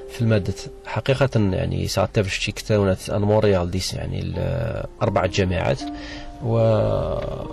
في 0.10 0.22
المادة. 0.22 0.54
حقيقة 0.86 1.30
يعني 1.36 1.88
ساعات 1.88 2.10
تفش 2.14 2.40
تشيكتاونات 2.40 3.10
الموريال 3.10 3.72
ديس 3.72 3.94
يعني 3.94 4.20
ال- 4.20 4.84
أربعة 5.02 5.28
جامعات 5.28 5.82
و... 6.46 6.54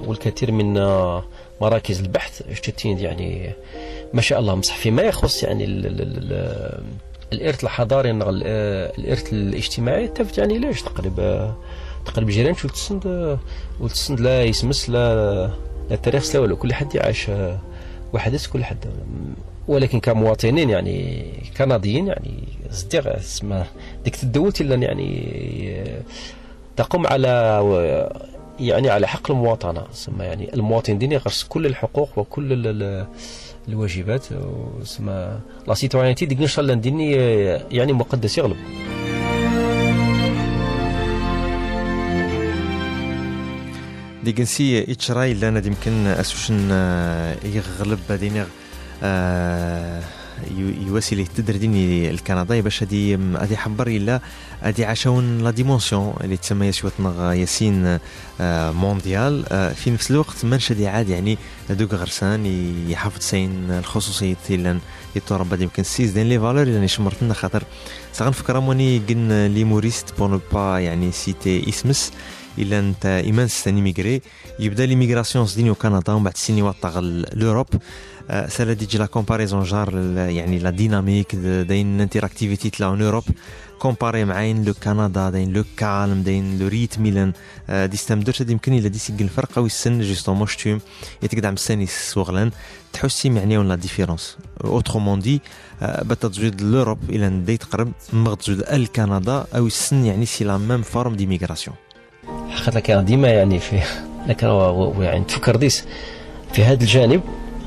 والكثير 0.06 0.52
من 0.52 0.74
مراكز 1.60 2.00
البحث 2.00 2.42
اشتتين 2.50 2.98
يعني 2.98 3.50
ما 4.14 4.20
شاء 4.20 4.38
الله 4.38 4.54
مصح 4.54 4.76
فيما 4.76 5.02
يخص 5.02 5.42
يعني 5.42 5.64
ال... 5.64 5.86
ال... 5.86 6.00
ال... 6.02 6.82
الإرث 7.32 7.64
الحضاري 7.64 8.10
الإرث 8.10 9.32
الاجتماعي 9.32 10.08
تفت 10.08 10.38
يعني 10.38 10.58
ليش 10.58 10.82
تقريبا 10.82 11.54
تقريبا 12.06 12.30
جيران 12.30 12.54
شو 12.54 12.68
تسند 12.68 13.38
وتسند 13.80 14.20
لا 14.20 14.42
يسمس 14.44 14.90
لا 14.90 15.14
لا 15.88 15.94
التاريخ 15.94 16.34
لا 16.34 16.40
ولا 16.40 16.54
كل 16.54 16.74
حد 16.74 16.94
يعيش 16.94 17.30
وحدث 18.12 18.46
كل 18.46 18.64
حد. 18.64 18.76
ولكن 19.68 20.00
كمواطنين 20.00 20.70
يعني 20.70 21.24
كنديين 21.56 22.06
يعني 22.06 22.44
صديق 22.70 23.04
ديك 24.04 24.22
الدولة 24.22 24.52
اللي 24.60 24.86
يعني 24.86 25.84
تقوم 26.76 27.06
على 27.06 27.28
يعني 28.60 28.90
على 28.90 29.08
حق 29.08 29.30
المواطنة. 29.30 29.84
سما 29.92 30.24
يعني 30.24 30.54
المواطن 30.54 30.98
ديني 30.98 31.14
يغرس 31.14 31.44
كل 31.44 31.66
الحقوق 31.66 32.18
وكل 32.18 32.52
ال- 32.52 32.66
ال- 32.82 33.06
الواجبات 33.68 34.24
سما 34.84 35.40
لا 35.68 35.74
سيتوانيتي 35.74 36.26
ديك 36.26 36.40
ان 36.40 36.46
شاء 36.46 36.62
الله 36.62 36.74
ديني 36.74 37.12
يعني 37.70 37.92
مقدس 37.92 38.38
يغلب. 38.38 38.56
ديك 44.28 44.40
نسي 44.40 44.92
إتشراي 44.92 45.34
لا 45.34 45.48
أنا 45.48 45.62
يمكن 45.66 46.06
أسوشن 46.06 46.68
آه، 46.70 47.36
يغلب 47.44 48.12
دينيغ 48.12 48.46
آه، 49.02 50.02
يو- 50.58 50.86
يواسي 50.86 51.14
ليه 51.14 51.24
تدرديني 51.36 52.10
الكندا. 52.10 52.60
باش 52.60 52.82
هادي 52.82 53.14
هادي 53.16 53.56
حبر 53.56 53.86
الا 53.86 54.20
هادي 54.62 54.84
عاشون 54.84 55.38
لا 55.38 55.50
ديمونسيون 55.50 56.14
اللي 56.24 56.36
تسمى 56.36 56.66
يسوتنا 56.66 57.32
ياسين 57.34 57.98
آه، 58.40 58.70
مونديال. 58.70 59.44
في 59.74 59.90
نفس 59.90 60.10
الوقت 60.10 60.44
منش 60.44 60.72
هادي 60.72 60.88
عاد 60.88 61.08
يعني 61.08 61.38
هادوك 61.70 61.94
غرسان 61.94 62.46
يحافظ 62.90 63.20
سين 63.22 63.70
الخصوصية 63.70 64.36
لأن 64.50 64.80
يتورب 65.16 65.48
بعد 65.48 65.60
يمكن 65.60 65.82
سيز 65.82 66.10
دين 66.10 66.28
لي 66.28 66.38
فالور 66.40 66.68
يعني 66.68 66.88
شمرتنا 66.88 67.34
خاطر. 67.34 67.62
سغنفكر 68.12 68.60
موني 68.60 68.98
قن 69.08 69.46
لي 69.46 69.64
موريست 69.64 70.18
بور 70.18 70.40
با 70.52 70.78
يعني 70.78 71.12
سيتي 71.12 71.68
اسمس 71.68 72.12
الا 72.58 72.78
انت 72.78 73.06
ايمانس 73.06 73.62
ثاني 73.64 73.80
ميغري. 73.80 74.20
يبدأ 74.58 74.86
ليميغراسيون 74.86 75.46
سديني 75.46 75.74
كندا 75.74 76.12
ومن 76.12 76.24
بعد 76.24 76.36
سيني 76.36 76.62
وطاغ 76.62 77.00
لوروب 77.32 77.66
آه، 78.30 78.48
سالا 78.48 78.72
ديجي 78.72 78.98
لا 78.98 79.06
كومباريزون 79.06 79.62
جار 79.62 79.94
يعني 80.16 80.58
لا 80.58 80.70
ديناميك 80.70 81.34
داين 81.36 82.00
انتراكتيفيتي 82.00 82.70
تلا 82.70 82.86
اون 82.86 83.02
أوروب. 83.02 83.24
كومباري 83.78 84.24
معاين 84.24 84.64
لو 84.64 84.74
كندا 84.74 85.30
داين 85.30 85.52
لو 85.52 85.64
كالم 85.76 86.22
داين 86.22 86.58
لو 86.58 86.68
ريتم 86.68 87.02
ميلان. 87.02 87.32
آه، 87.70 87.86
دي 87.86 87.96
ستام 87.96 88.20
درت 88.20 88.40
هاد 88.42 88.50
يمكن 88.50 88.72
إلا 88.72 88.88
دي 88.88 88.98
سيكل 88.98 89.24
الفرق 89.24 89.58
أو 89.58 89.66
السن 89.66 90.00
جوستومون 90.00 90.46
شتوم 90.46 90.80
يتقدع 91.22 91.50
مساني 91.50 91.86
سوغلان. 91.86 92.50
تحسي 92.92 93.30
معنيون 93.30 93.68
لا 93.68 93.74
ديفيرونس 93.74 94.36
اوترومون 94.64 95.20
دي 95.20 95.40
بتزويد 95.82 96.62
لوروب 96.62 96.98
إلى 97.10 97.28
ندي 97.28 97.56
تقرب 97.56 97.92
مغتزويد 98.12 98.60
الكندا 98.60 99.46
أو 99.56 99.66
السن 99.66 100.04
يعني 100.04 100.26
سي 100.26 100.44
لا 100.44 100.58
ميم 100.58 100.82
فورم 100.82 101.16
ديميغراسيون 101.16 101.76
حقيقة 102.50 102.80
كان 102.80 103.04
ديما 103.04 103.28
يعني 103.28 103.58
في 103.58 103.80
يعني 105.00 105.24
تفكر 105.24 105.56
ديس. 105.56 105.84
في 106.52 106.64
هذا 106.64 106.82
الجانب 106.82 107.20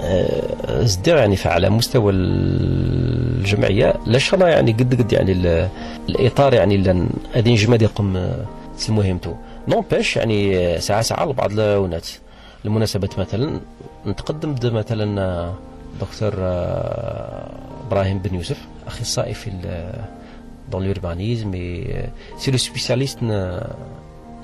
آه، 0.04 0.82
ازدير 0.84 1.16
يعني 1.18 1.36
على 1.46 1.70
مستوى 1.70 2.14
الجمعية 2.14 3.94
لاش 4.06 4.34
أنا 4.34 4.50
يعني 4.50 4.72
قد 4.72 5.02
قد 5.02 5.14
يعني 5.14 5.32
ال- 5.32 5.68
الإطار 6.10 6.54
يعني 6.54 6.76
غادي 7.36 7.52
نجمد 7.52 7.82
يقوم 7.82 8.32
مهمته 8.90 9.36
نونباش 9.68 10.16
يعني 10.18 10.58
آه، 10.58 10.80
ساعة 10.80 11.02
ساعة 11.02 11.26
لبعض 11.26 11.52
الأونات. 11.52 12.08
المناسبات 12.66 13.20
مثلا 13.20 13.60
نتقدم 14.08 14.56
مثلا 14.76 15.22
آه، 15.22 15.54
دكتور 16.02 16.34
آه، 16.40 17.50
إبراهيم 17.88 18.20
بن 18.20 18.36
يوسف 18.36 18.58
أخصائي 18.88 19.34
في 19.34 19.52
dans 20.72 20.80
l'urbanisme 20.80 21.54
et 21.54 21.84
euh, 21.94 22.08
c'est 22.38 22.52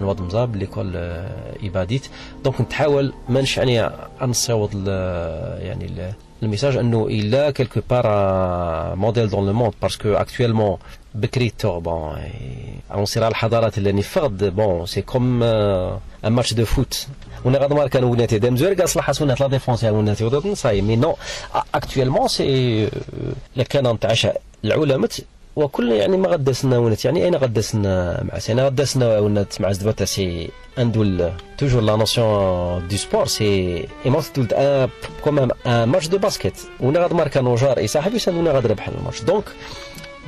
le 0.01 0.03
spécialiste 0.03 0.03
ن- 0.03 0.03
نوض 0.05 0.21
مزاب 0.21 0.55
ليكول 0.55 0.95
ايباديت 1.63 2.07
دونك 2.43 2.61
نتحاول 2.61 3.13
مانش 3.29 3.57
يعني 3.57 3.89
نصيوض 4.21 4.69
ال- 4.75 5.61
يعني 5.65 5.85
ال- 5.85 6.13
الميساج 6.43 6.77
أنه 6.77 7.07
الا 7.07 7.51
كيلكو 7.51 7.81
بار 7.89 8.05
موديل 8.95 9.29
دون 9.29 9.45
لو 9.47 9.53
موند 9.53 9.73
باسكو 9.81 10.15
اكtuellement 10.17 10.77
بكري 11.15 11.49
تو 11.59 11.79
بون 11.79 12.17
عنصر 12.91 13.27
الحضارات 13.27 13.77
اللي 13.77 14.01
فقد 14.01 14.43
بون 14.55 14.85
سي 14.85 15.01
كوم 15.01 15.43
ان 15.43 15.99
ماتش 16.31 16.53
دو 16.53 16.65
فوت 16.65 17.07
ونا 17.45 17.59
غاد 17.59 17.73
ماركا 17.73 18.03
وناتي 18.05 18.39
دام 18.39 18.57
زوير 18.57 18.73
لحس 18.97 19.21
ونات 19.21 19.39
لا 19.39 19.47
ديفونس 19.47 19.83
وناتي 19.83 20.23
ودات 20.25 20.45
نصاي 20.45 20.81
مي 20.81 20.95
نو 20.95 21.15
اكtuellement 21.77 22.25
سي 22.25 22.89
لكان 23.55 23.87
نتاع 23.93 24.13
العلماء 24.65 25.09
وكل 25.57 25.91
يعني 25.91 26.17
ما 26.17 26.27
غدسنا 26.27 26.77
ونت. 26.77 27.05
يعني 27.05 27.25
أين 27.25 27.35
غدسنا 27.35 28.23
مع 28.23 28.39
سينا 28.39 28.65
غدسنا 28.65 29.19
ونت 29.19 29.61
مع 29.61 29.71
زدبا 29.71 30.05
سي 30.05 30.49
اندول 30.79 31.31
توجور 31.57 31.81
لا 31.81 31.95
نوسيون 31.95 32.87
دو 32.87 32.95
سبور 32.97 33.25
سي 33.25 33.87
ايمون 34.05 34.23
تولد 34.33 34.53
ان 34.53 34.89
كوم 35.23 35.39
ان 35.39 35.83
ماتش 35.83 36.07
دو 36.07 36.17
باسكيت 36.17 36.53
ونا 36.79 36.99
غاد 36.99 37.13
ماركا 37.13 37.41
نوجار. 37.41 37.77
إي 37.77 37.87
صاحبي 37.87 38.19
سان 38.19 38.47
غاد 38.47 38.65
ربح 38.65 38.87
الماتش. 38.87 39.21
دونك 39.21 39.43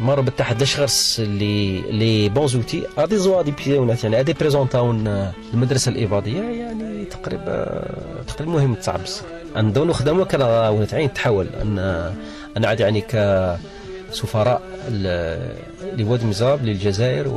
مره 0.02 0.22
بالتحد 0.22 0.60
لاش 0.60 0.80
غرس 0.80 1.20
لي 1.20 1.82
لي 1.82 2.30
بون 2.30 2.48
زوتي 2.48 2.84
غادي 3.00 3.18
زوا 3.18 3.42
دي 3.42 3.52
بيونات 3.52 4.04
يعني 4.04 4.16
غادي 4.16 4.34
بريزونتاون 4.34 5.08
المدرسة 5.54 5.90
الاباضيه 5.92 6.42
يعني 6.42 7.06
تقريبا 7.06 7.86
تقريبا 8.28 8.52
مهم 8.52 8.74
تصعبس 8.76 9.22
عندنا 9.56 9.94
خدمه 9.94 10.26
كان 10.26 10.42
ونت. 10.74 10.94
عين 10.94 11.14
تحاول. 11.14 11.48
ان 11.62 11.80
أنا 12.58 12.68
عاد 12.68 12.80
يعني 12.80 13.02
ك 13.02 13.16
سفراء 14.12 14.62
لواد 15.98 16.26
مزاب 16.26 16.66
للجزائر 16.66 17.28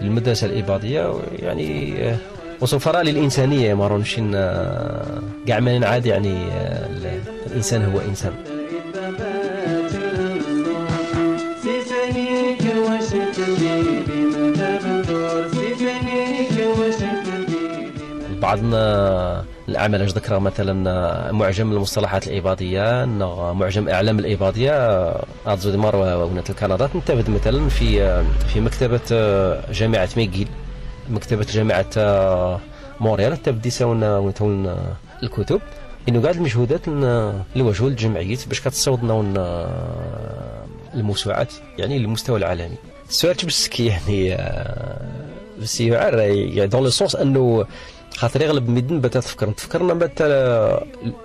وللمدرسة 0.00 0.46
الإباضية. 0.46 1.14
يعني 1.38 1.94
آه، 2.10 2.16
وسفراء 2.60 3.02
للإنسانية 3.02 3.74
ما 3.74 3.86
رونشين 3.88 4.32
آه، 4.34 5.22
كاع 5.46 5.60
ما 5.60 5.86
عاد 5.86 6.06
يعني 6.06 6.44
آه، 6.52 6.86
ال- 6.86 7.20
الإنسان 7.46 7.84
هو 7.84 8.00
إنسان. 8.00 8.32
بعضنا 18.42 19.44
الأعمال 19.68 20.02
اش 20.02 20.10
ذكر 20.10 20.38
مثلا 20.38 21.32
معجم 21.32 21.72
المصطلحات 21.72 22.26
الإباضية 22.26 23.04
إنه 23.04 23.52
معجم 23.52 23.88
أعلام 23.88 24.18
الإباضية 24.18 24.72
أرزو 25.46 25.70
دي 25.70 25.76
مرة 25.76 26.24
ونات 26.24 26.50
الكندا. 26.50 26.86
تنتبه 26.86 27.24
مثلا 27.30 27.68
في 27.68 28.22
في 28.52 28.60
مكتبة 28.60 29.00
جامعة 29.72 30.08
ميغيل 30.16 30.48
مكتبة 31.10 31.46
جامعة 31.50 31.86
مونريال. 33.00 33.42
تبدي 33.42 33.70
ونتون 33.84 34.76
الكتب. 35.22 35.60
إنه 36.08 36.22
قاعد 36.22 36.36
المجهودات 36.36 36.88
اللي 36.88 37.62
وجهوا 37.62 37.88
الجمعيات 37.88 38.48
باش 38.48 38.60
كتصوضنا 38.60 39.14
الموسوعات 40.94 41.52
يعني 41.78 41.98
للمستوى 41.98 42.38
العالمي. 42.38 42.76
السؤال 43.08 43.36
بس 43.46 43.80
يعني 43.80 44.34
آه، 44.34 45.00
بس 45.62 45.80
يعني 45.80 46.66
دون 46.66 46.82
لو 46.82 46.90
سونس 46.90 47.16
إنه 47.16 47.66
خاطر 48.16 48.42
يغلب 48.42 48.68
ميدن 48.68 49.00
بدا 49.00 49.20
تفكر. 49.20 49.50
تفكرنا 49.52 49.94
بتا 49.94 50.24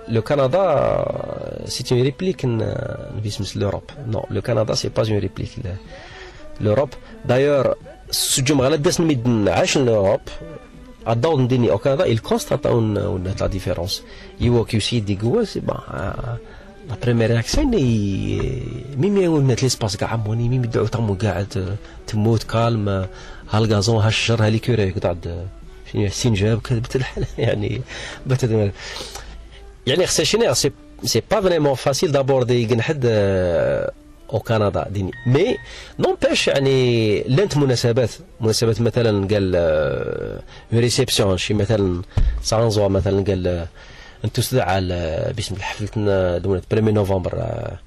لو 0.08 0.22
كندا 0.22 1.64
سي 1.66 1.94
اون 1.94 2.02
ريبليك 2.02 2.44
نفيس 2.44 3.56
لوروب 3.56 3.82
نو 4.06 4.26
لو 4.30 4.42
كندا 4.42 4.74
سي 4.74 4.88
با 4.88 5.02
اون 5.02 5.18
ريبليك 5.18 5.50
لوروب 6.60 6.88
دايور 7.24 7.74
سجم 8.10 8.60
غالا 8.60 8.76
داس 8.76 9.00
ميدن 9.00 9.48
عاش 9.48 9.78
لوروب 9.78 10.20
الدور 11.08 11.40
نديني 11.40 11.70
أو 11.70 11.78
كندا 11.78 12.14
il 12.14 12.18
constate 12.18 12.66
اون 12.66 12.96
اون 12.98 13.24
لا 13.40 13.46
ديفيرونس 13.46 14.02
يوا 14.40 14.64
كيو 14.64 14.80
سي 14.80 15.00
دي 15.00 15.18
قوة 15.22 15.44
سي 15.44 15.60
با 15.60 15.80
لا 16.88 16.96
بريمير 17.02 17.30
رياكسيون 17.30 17.70
ميم 18.96 19.16
يقول 19.16 19.56
ليسباس 19.62 19.96
كاع 19.96 20.08
عموني. 20.08 20.48
ميم 20.48 20.64
يدعو 20.64 20.86
تمو 20.86 21.14
قاعد 21.14 21.76
تموت 22.06 22.42
كالم 22.42 22.88
ها 22.88 23.08
الغازون 23.54 24.02
ها 24.02 24.08
الشجر 24.08 24.60
السنجاب 25.94 26.60
كذبت 26.60 26.96
الحال 26.96 27.24
يعني 27.38 27.82
بتد 28.26 28.50
يعني 29.86 30.06
خصها 30.06 30.24
شنو؟ 30.24 30.52
سي 30.54 30.72
سي 31.04 31.22
با 31.30 31.40
فريمون 31.40 31.74
فاسيل 31.74 32.12
دابوردي 32.12 32.66
قنحد 32.66 33.06
أو 34.32 34.38
كندا 34.38 34.86
ديني. 34.90 35.12
مي 35.26 35.56
نونبيش 35.98 36.48
يعني 36.48 37.20
لانت 37.22 37.56
مناسبات. 37.56 38.10
مناسبات 38.40 38.80
مثلا 38.80 39.26
قال 39.26 40.40
ريسبسيون 40.72 41.36
شي 41.38 41.54
مثلا 41.54 42.02
سانزوا 42.42 42.88
مثلا 42.88 43.24
قال 43.24 43.66
انتو 44.24 44.40
استدعى 44.42 44.78
ال- 44.78 45.32
باسم 45.32 45.54
الحفلة 45.54 46.38
دولة 46.38 46.62
بريمي 46.70 46.92
نوفمبر 46.92 47.34
آه، 47.38 47.78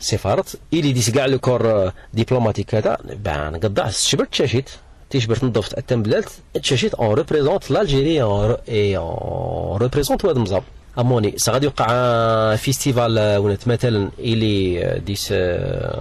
سفارت 0.00 0.58
إلي 0.72 0.92
ديس 0.92 1.10
كاع 1.10 1.26
لو 1.26 1.38
كور 1.38 1.92
ديبلوماتيك 2.14 2.74
هذا. 2.74 2.98
بان 3.24 3.56
قطع 3.56 3.90
شبرت 3.90 4.30
تشاشيت 4.32 4.70
تيشبرت 5.10 5.44
نضفت 5.44 5.78
التمبلات 5.78 6.24
تشاشيت 6.62 6.94
اون 6.94 7.14
ريبريزونت 7.14 7.70
لالجيري 7.70 8.22
اون 8.22 9.76
ريبريزونت 9.76 10.24
واد 10.24 10.38
مزاب 10.38 10.62
اموني 10.98 11.34
سا 11.36 11.52
غادي 11.52 11.64
يوقع 11.66 12.56
فيستيفال 12.56 13.18
آه، 13.18 13.40
ونت 13.40 13.68
مثلا 13.68 14.10
إلي 14.18 14.84
آه، 14.84 14.98
ديس 14.98 15.28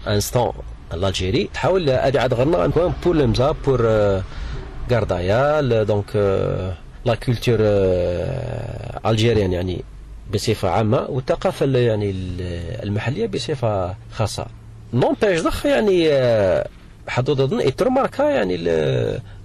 انستون 0.08 0.52
لالجيري 0.94 1.50
تحاول 1.54 1.90
ادي 1.90 2.20
عاد 2.20 2.34
غرنا 2.34 2.68
نكون 2.68 2.94
بور 3.06 3.16
المزاب 3.16 3.56
بور 3.66 3.82
غاردايا 4.92 5.62
دونك 5.84 6.16
لا 7.06 7.16
كولتور 7.16 7.58
الجيريان 9.06 9.54
يعني 9.54 9.84
بصفة 10.34 10.70
عامة 10.70 11.06
والثقافة 11.10 11.66
ال- 11.66 11.76
يعني 11.76 12.10
ال- 12.12 12.84
المحلية 12.84 13.28
بصفة 13.28 13.96
خاصة. 14.14 14.46
نونبيش 14.94 15.42
ضخ 15.42 15.66
يعني 15.66 16.10
آه، 16.12 16.68
حدود 17.10 17.42
اظن 17.42 17.62
اترماركا 17.62 18.24
يعني 18.24 18.58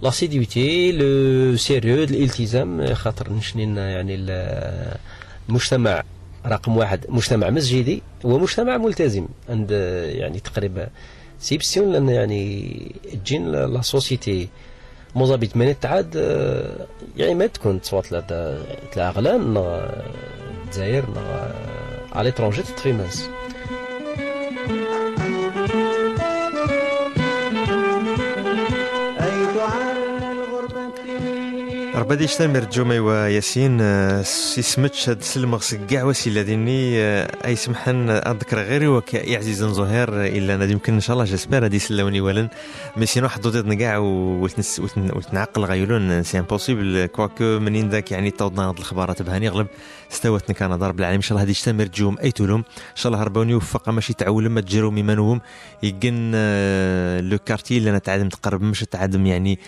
لاسيديوتي 0.03 0.93
لو 0.93 1.57
سيريو 1.57 2.05
الالتزام 2.05 2.95
خاطر 2.95 3.33
نشنين 3.33 3.77
يعني 3.77 4.15
ال- 4.15 4.97
المجتمع 5.49 6.03
رقم 6.47 6.77
واحد 6.77 7.05
مجتمع 7.09 7.51
مسجدي 7.51 8.03
ومجتمع 8.25 8.77
ملتزم 8.77 9.27
عند 9.49 9.71
يعني 10.15 10.41
تقريبا 10.41 10.87
سيبسيون 11.41 11.93
لأن 11.93 12.09
يعني 12.09 12.95
تجين 13.25 13.53
لا 13.53 13.83
سوسيتي 13.83 14.49
مزابيت 15.17 15.57
من 15.57 15.75
تعاد 15.81 16.15
يعني 17.17 17.35
ما 17.35 17.47
تكون 17.47 17.81
تصوات 17.81 18.13
لا 18.13 18.21
تلا 18.93 19.09
أغلان 19.09 19.57
الجزائر 20.67 21.05
على 22.13 22.25
ليترونجي 22.25 22.63
تطفي 22.63 22.93
ربادي 31.95 32.25
يشتمر 32.25 32.65
جومي 32.65 32.99
وياسين 32.99 33.79
آه، 33.81 34.23
سمتش 34.23 35.09
هاد 35.09 35.23
سلمغ 35.23 35.63
كاع 35.91 36.05
وسيله 36.05 36.43
ديني 36.43 36.99
آه، 36.99 37.47
أي 37.47 37.57
سمحن 37.57 38.11
أذكر 38.11 38.59
غيري 38.59 38.87
وك 38.87 39.17
عزيز 39.17 39.65
زهير 39.65 40.09
إلا 40.25 40.55
أنا 40.55 40.65
يمكن 40.65 40.95
إن 40.95 41.01
شاء 41.01 41.15
الله 41.15 41.25
جسبر 41.25 41.65
هادي 41.65 41.79
سلاوني 41.79 42.21
ولن 42.21 42.49
مي 42.97 43.07
سينو 43.07 43.29
حدو 43.29 43.51
ديت 43.51 43.73
كاع 43.73 43.99
وتنعقل 43.99 45.65
غيولون 45.65 46.23
سي 46.23 46.39
امبوسيبل 46.39 47.07
كواكو 47.07 47.59
منين 47.59 47.89
ذاك 47.89 48.13
يعني 48.13 48.31
توضنا 48.31 48.69
هاد 48.69 48.79
الخبارات 48.79 49.23
بهاني 49.23 49.49
غلب. 49.49 49.67
استوتنا 50.13 50.55
كان 50.55 50.77
ضرب 50.77 51.01
العالم 51.01 51.15
إن 51.15 51.21
شاء 51.21 51.31
الله 51.31 51.43
هادي 51.43 51.51
يشتمر 51.51 51.85
جوم 51.85 52.19
أي 52.23 52.31
تولوم. 52.31 52.61
إن 52.69 52.97
شاء 52.97 53.13
الله 53.13 53.23
هربوني 53.23 53.53
يوفق 53.53 53.89
ماشي 53.89 54.15
تعول 54.15 54.49
ما 54.49 54.61
تجرو 54.61 54.91
ميمانوهم 54.91 55.41
يقن 55.83 56.33
آه، 56.35 57.21
لو 57.21 57.39
كارتي 57.39 57.79
اللي 57.79 57.91
أنا 57.91 57.99
تعادم 57.99 58.29
تقرب 58.29 58.63
مش 58.63 58.81
تعادم 58.81 59.27
يعني 59.27 59.59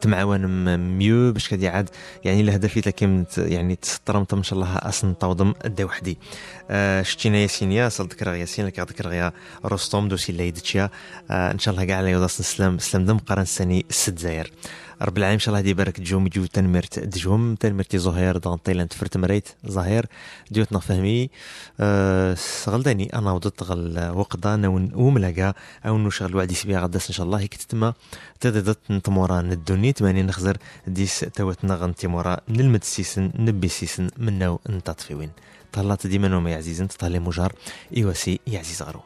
تمعاون 0.00 0.76
ميو 0.76 1.32
باش 1.32 1.48
كدي 1.60 1.68
عاد 1.68 1.88
يعني 2.24 2.40
الهدف 2.40 2.86
لكن 2.86 3.24
يعني 3.38 3.76
تسطرمت 3.76 4.32
إن 4.32 4.42
شاء 4.42 4.58
الله 4.58 4.76
أصلا 4.76 5.14
توضم 5.14 5.54
دا 5.64 5.84
وحدي. 5.84 6.18
آه 6.70 7.02
شتينا 7.02 7.38
ياسين 7.38 7.72
يا 7.72 7.88
صل 7.88 8.04
ذكر 8.04 8.34
ياسين 8.34 8.66
لك 8.66 8.80
ذكر 8.80 9.08
غيا 9.08 9.32
رستم 9.64 10.08
دوسي 10.08 10.32
اللي 10.32 10.48
يدتشيا 10.48 10.90
آه 11.30 11.52
إن 11.52 11.58
شاء 11.58 11.74
الله 11.74 11.84
كاع 11.84 11.96
على 11.96 12.10
يوضاس 12.10 12.40
نسلم 12.40 12.78
سلم 12.78 13.04
دم 13.04 13.18
قرن 13.18 13.42
السني 13.42 13.86
ست 13.90 14.18
زاير. 14.18 14.52
رب 15.02 15.18
العالمين 15.18 15.34
إن 15.34 15.38
شاء 15.38 15.54
الله 15.54 15.70
يبارك 15.70 16.00
جوم 16.00 16.28
جو 16.28 16.46
تنمرت 16.46 16.98
دجوم 16.98 17.54
تنمرتي 17.54 17.98
زهير 17.98 18.36
دانطيل 18.36 18.80
انت 18.80 18.92
فرت 18.92 19.16
مريت 19.16 19.48
ظهير 19.66 20.06
ديوتنا 20.50 20.78
فهمي. 20.78 21.30
أه 21.80 22.36
غلداني 22.68 23.16
أنا 23.16 23.32
وضدت 23.32 23.62
غل 23.62 24.10
وقضا 24.10 24.56
نون 24.56 24.90
وملقا 24.94 25.54
أو 25.86 25.98
نشغل 25.98 26.36
وعدي 26.36 26.54
سبيا 26.54 26.80
غداس 26.80 27.08
إن 27.08 27.14
شاء 27.14 27.26
الله. 27.26 27.40
هيك 27.40 27.54
تتما. 27.54 27.94
تددت 28.40 28.78
نتمورا 28.90 29.40
ندوني. 29.40 29.92
تماني 29.92 30.22
نخزر 30.22 30.56
ديس 30.86 31.20
توتنا 31.20 31.74
غنتيمورا 31.74 32.36
نلمد 32.48 32.80
السيسن 32.80 33.30
نبي 33.38 33.66
السيسن 33.66 34.08
منو 34.18 34.60
نتطفيوين 34.70 35.30
طلعت 35.72 36.06
ديما 36.06 36.28
نوم 36.28 36.48
يا 36.48 36.56
عزيز 36.56 36.80
انت 36.80 36.92
طالي 36.92 37.18
مجار 37.18 37.52
يا 37.92 38.58
عزيز 38.58 38.82
غرو. 38.82 39.00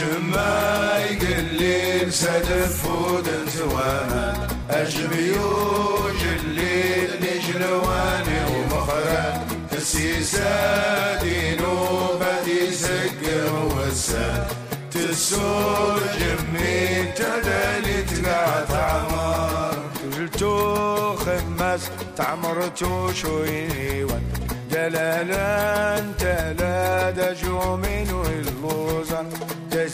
تجمع 0.00 0.98
يقليل 0.98 2.12
سدف 2.12 2.86
ودن 2.86 3.46
زوانا 3.56 4.48
أجبيوج 4.70 6.20
الليل 6.40 7.10
نجلواني 7.22 8.40
ومخرج 8.50 9.34
تسيسا 9.70 11.22
دينو 11.22 12.06
بدي 12.20 12.70
سقر 12.70 13.66
وسا 13.76 14.48
تسور 14.90 16.00
جمي 16.20 17.12
تدالي 17.16 18.02
تقع 18.02 18.64
تعمر 18.64 19.74
قلتو 20.16 21.16
خمس 21.16 21.90
تعمرتو 22.16 23.12
شويني 23.12 24.04
ون 24.04 24.22
جلالا 24.70 26.00
تلا 26.18 27.10
دجومين 27.10 28.10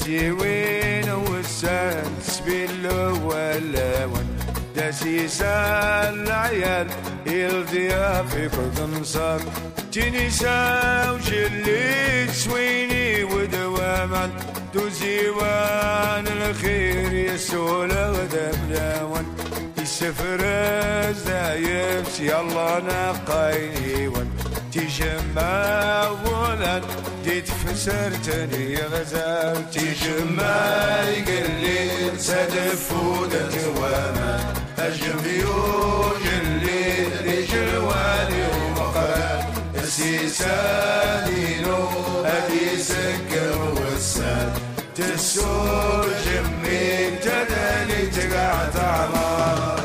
واللوزن 0.06 0.26
تسيوين 0.36 1.10
والسان 1.10 2.12
سبيل 2.22 2.86
واللون 3.24 4.28
دسيسا 4.76 6.10
العيال 6.10 6.86
الضياف 7.26 8.34
يقضن 8.34 9.04
صار. 9.04 9.40
تنسى 9.92 11.12
وجلي 11.14 12.26
تسويني 12.26 13.24
ودواما 13.24 14.30
دوزيوان 14.74 16.26
الخير 16.26 17.12
يسول 17.12 17.90
ودملاون 17.90 19.36
السفر 19.78 20.38
الزايف 20.42 22.20
يلا 22.20 22.78
نقايني 22.78 24.08
ون 24.08 24.35
تجمع 24.76 26.08
ولد 26.08 26.82
تتفسر 27.24 28.10
تاني 28.26 28.76
غزال. 28.76 29.70
تجمع 29.70 31.00
يقلي 31.08 32.18
سدف 32.18 32.92
ودك 32.92 33.54
وما 33.76 34.54
هجم 34.78 35.24
يوج 35.40 36.24
اللي 36.42 37.06
رجل 37.26 37.76
والي 37.76 38.42
ومقال 38.52 39.44
سيسانينو 39.88 41.82
هدي 42.24 42.82
سكر 42.82 43.58
والساد 43.80 44.52
تسور 44.94 46.06
جمين 46.26 47.20
تدالي 47.20 48.06
تقع 48.06 48.68
طعمار 48.68 49.75